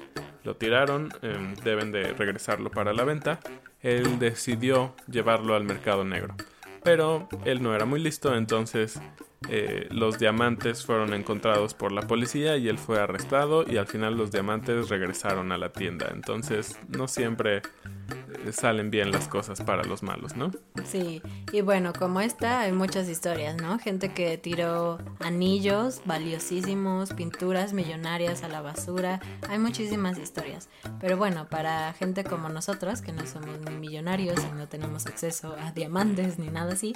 Lo 0.42 0.56
tiraron, 0.56 1.10
em, 1.22 1.54
deben 1.56 1.92
de 1.92 2.12
regresarlo 2.12 2.70
para 2.70 2.92
la 2.92 3.04
venta, 3.04 3.40
él 3.80 4.18
decidió 4.18 4.94
llevarlo 5.08 5.54
al 5.54 5.64
mercado 5.64 6.04
negro. 6.04 6.34
Pero 6.82 7.28
él 7.44 7.62
no 7.62 7.74
era 7.74 7.86
muy 7.86 8.00
listo, 8.00 8.34
entonces 8.34 9.00
eh, 9.48 9.88
los 9.90 10.18
diamantes 10.18 10.84
fueron 10.84 11.12
encontrados 11.14 11.74
por 11.74 11.92
la 11.92 12.02
policía 12.02 12.56
y 12.56 12.68
él 12.68 12.78
fue 12.78 13.00
arrestado 13.00 13.64
y 13.68 13.76
al 13.76 13.86
final 13.86 14.16
los 14.16 14.30
diamantes 14.30 14.88
regresaron 14.88 15.52
a 15.52 15.58
la 15.58 15.72
tienda. 15.72 16.08
Entonces 16.12 16.78
no 16.88 17.08
siempre 17.08 17.58
eh, 17.58 18.52
salen 18.52 18.90
bien 18.90 19.10
las 19.10 19.28
cosas 19.28 19.60
para 19.60 19.84
los 19.84 20.02
malos, 20.02 20.36
¿no? 20.36 20.50
Sí, 20.84 21.22
y 21.52 21.60
bueno, 21.60 21.92
como 21.92 22.20
esta 22.20 22.60
hay 22.60 22.72
muchas 22.72 23.08
historias, 23.08 23.56
¿no? 23.60 23.78
Gente 23.78 24.12
que 24.12 24.38
tiró 24.38 24.98
anillos 25.20 26.02
valiosísimos, 26.04 27.12
pinturas 27.12 27.72
millonarias 27.72 28.42
a 28.42 28.48
la 28.48 28.60
basura, 28.60 29.20
hay 29.48 29.58
muchísimas 29.58 30.18
historias. 30.18 30.68
Pero 31.00 31.16
bueno, 31.16 31.48
para 31.48 31.92
gente 31.94 32.24
como 32.24 32.48
nosotros, 32.48 33.00
que 33.02 33.12
no 33.12 33.26
somos 33.26 33.60
ni 33.60 33.74
millonarios 33.74 34.38
y 34.50 34.54
no 34.56 34.68
tenemos 34.68 35.06
acceso 35.06 35.56
a 35.58 35.72
diamantes 35.72 36.38
ni 36.38 36.48
nada 36.48 36.72
así, 36.72 36.94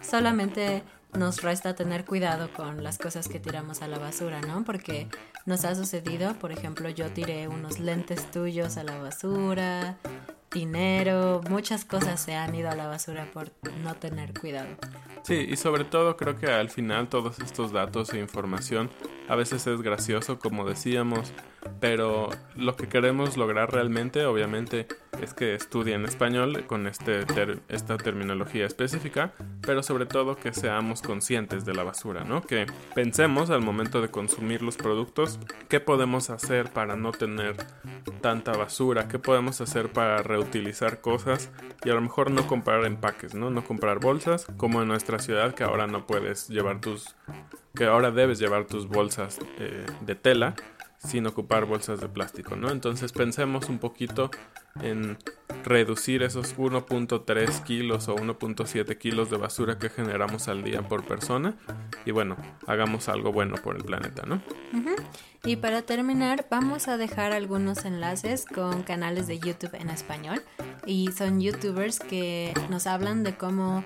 solamente 0.00 0.82
nos 1.12 1.42
resta 1.42 1.74
tener 1.74 2.04
cuidado 2.04 2.52
con 2.52 2.82
las 2.82 2.98
cosas 2.98 3.28
que 3.28 3.40
tiramos 3.40 3.82
a 3.82 3.88
la 3.88 3.98
basura, 3.98 4.40
¿no? 4.40 4.64
Porque 4.64 5.08
nos 5.46 5.64
ha 5.64 5.74
sucedido, 5.74 6.34
por 6.34 6.52
ejemplo, 6.52 6.88
yo 6.88 7.10
tiré 7.10 7.48
unos 7.48 7.78
lentes 7.78 8.30
tuyos 8.30 8.76
a 8.76 8.84
la 8.84 8.98
basura, 8.98 9.98
dinero, 10.52 11.40
muchas 11.48 11.84
cosas 11.84 12.20
se 12.20 12.34
han 12.34 12.54
ido 12.54 12.70
a 12.70 12.74
la 12.74 12.86
basura 12.86 13.26
por 13.32 13.50
no 13.84 13.94
tener 13.94 14.38
cuidado. 14.38 14.68
Sí, 15.22 15.46
y 15.48 15.56
sobre 15.56 15.84
todo 15.84 16.16
creo 16.16 16.36
que 16.38 16.46
al 16.46 16.70
final 16.70 17.08
todos 17.08 17.38
estos 17.40 17.72
datos 17.72 18.12
e 18.12 18.18
información 18.18 18.90
a 19.28 19.36
veces 19.36 19.66
es 19.66 19.80
gracioso, 19.80 20.38
como 20.38 20.64
decíamos, 20.66 21.32
pero 21.78 22.30
lo 22.56 22.74
que 22.74 22.88
queremos 22.88 23.36
lograr 23.36 23.72
realmente, 23.72 24.24
obviamente, 24.24 24.88
es 25.22 25.34
que 25.34 25.54
estudien 25.54 26.04
español 26.04 26.64
con 26.66 26.86
este 26.86 27.20
esta 27.68 27.96
terminología 27.96 28.66
específica, 28.66 29.32
pero 29.60 29.82
sobre 29.82 30.06
todo 30.06 30.36
que 30.36 30.52
seamos 30.52 31.02
conscientes 31.02 31.64
de 31.64 31.74
la 31.74 31.84
basura, 31.84 32.24
¿no? 32.24 32.42
Que 32.42 32.66
pensemos 32.94 33.50
al 33.50 33.60
momento 33.60 34.00
de 34.00 34.08
consumir 34.08 34.62
los 34.62 34.76
productos, 34.76 35.38
qué 35.68 35.78
podemos 35.80 36.30
hacer 36.30 36.70
para 36.70 36.96
no 36.96 37.12
tener 37.12 37.56
tanta 38.20 38.52
basura, 38.52 39.06
qué 39.08 39.18
podemos 39.18 39.60
hacer 39.60 39.92
para 39.92 40.22
reutilizar 40.40 41.00
cosas 41.00 41.50
y 41.84 41.90
a 41.90 41.94
lo 41.94 42.00
mejor 42.00 42.30
no 42.30 42.46
comprar 42.46 42.84
empaques, 42.84 43.34
¿no? 43.34 43.50
No 43.50 43.64
comprar 43.64 44.00
bolsas, 44.00 44.46
como 44.56 44.82
en 44.82 44.88
nuestra 44.88 45.18
ciudad 45.18 45.54
que 45.54 45.64
ahora 45.64 45.86
no 45.86 46.06
puedes 46.06 46.48
llevar 46.48 46.80
tus 46.80 47.14
que 47.74 47.84
ahora 47.84 48.10
debes 48.10 48.38
llevar 48.40 48.64
tus 48.64 48.88
bolsas 48.88 49.38
eh, 49.58 49.86
de 50.00 50.14
tela 50.16 50.56
sin 51.02 51.26
ocupar 51.26 51.64
bolsas 51.64 52.00
de 52.00 52.08
plástico, 52.08 52.56
¿no? 52.56 52.70
Entonces 52.70 53.12
pensemos 53.12 53.68
un 53.68 53.78
poquito 53.78 54.30
en 54.82 55.16
reducir 55.64 56.22
esos 56.22 56.56
1.3 56.56 57.62
kilos 57.64 58.08
o 58.08 58.16
1.7 58.16 58.98
kilos 58.98 59.30
de 59.30 59.36
basura 59.36 59.78
que 59.78 59.88
generamos 59.88 60.48
al 60.48 60.62
día 60.62 60.82
por 60.82 61.04
persona 61.04 61.56
y 62.04 62.12
bueno, 62.12 62.36
hagamos 62.66 63.08
algo 63.08 63.32
bueno 63.32 63.56
por 63.56 63.76
el 63.76 63.84
planeta, 63.84 64.24
¿no? 64.26 64.42
Y 65.44 65.56
para 65.56 65.82
terminar, 65.82 66.46
vamos 66.50 66.86
a 66.86 66.98
dejar 66.98 67.32
algunos 67.32 67.84
enlaces 67.84 68.44
con 68.44 68.82
canales 68.82 69.26
de 69.26 69.38
YouTube 69.38 69.74
en 69.74 69.88
español 69.88 70.42
y 70.86 71.12
son 71.12 71.40
youtubers 71.40 71.98
que 71.98 72.52
nos 72.68 72.86
hablan 72.86 73.22
de 73.22 73.36
cómo 73.36 73.84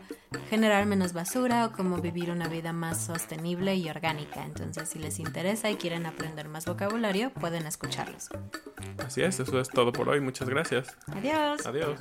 generar 0.50 0.86
menos 0.86 1.12
basura 1.12 1.66
o 1.66 1.72
cómo 1.72 1.98
vivir 1.98 2.30
una 2.30 2.48
vida 2.48 2.72
más 2.72 3.04
sostenible 3.04 3.74
y 3.74 3.88
orgánica. 3.88 4.44
Entonces, 4.44 4.88
si 4.88 4.98
les 4.98 5.18
interesa 5.18 5.70
y 5.70 5.76
quieren 5.76 6.06
aprender 6.06 6.48
más 6.48 6.66
vocabulario, 6.66 7.30
pueden 7.30 7.66
escucharlos. 7.66 8.28
Así 9.04 9.22
es, 9.22 9.40
eso 9.40 9.60
es 9.60 9.68
todo 9.68 9.92
por 9.92 10.08
hoy. 10.08 10.20
Muchas 10.20 10.48
gracias. 10.48 10.96
Adiós. 11.06 11.66
Adiós. 11.66 12.00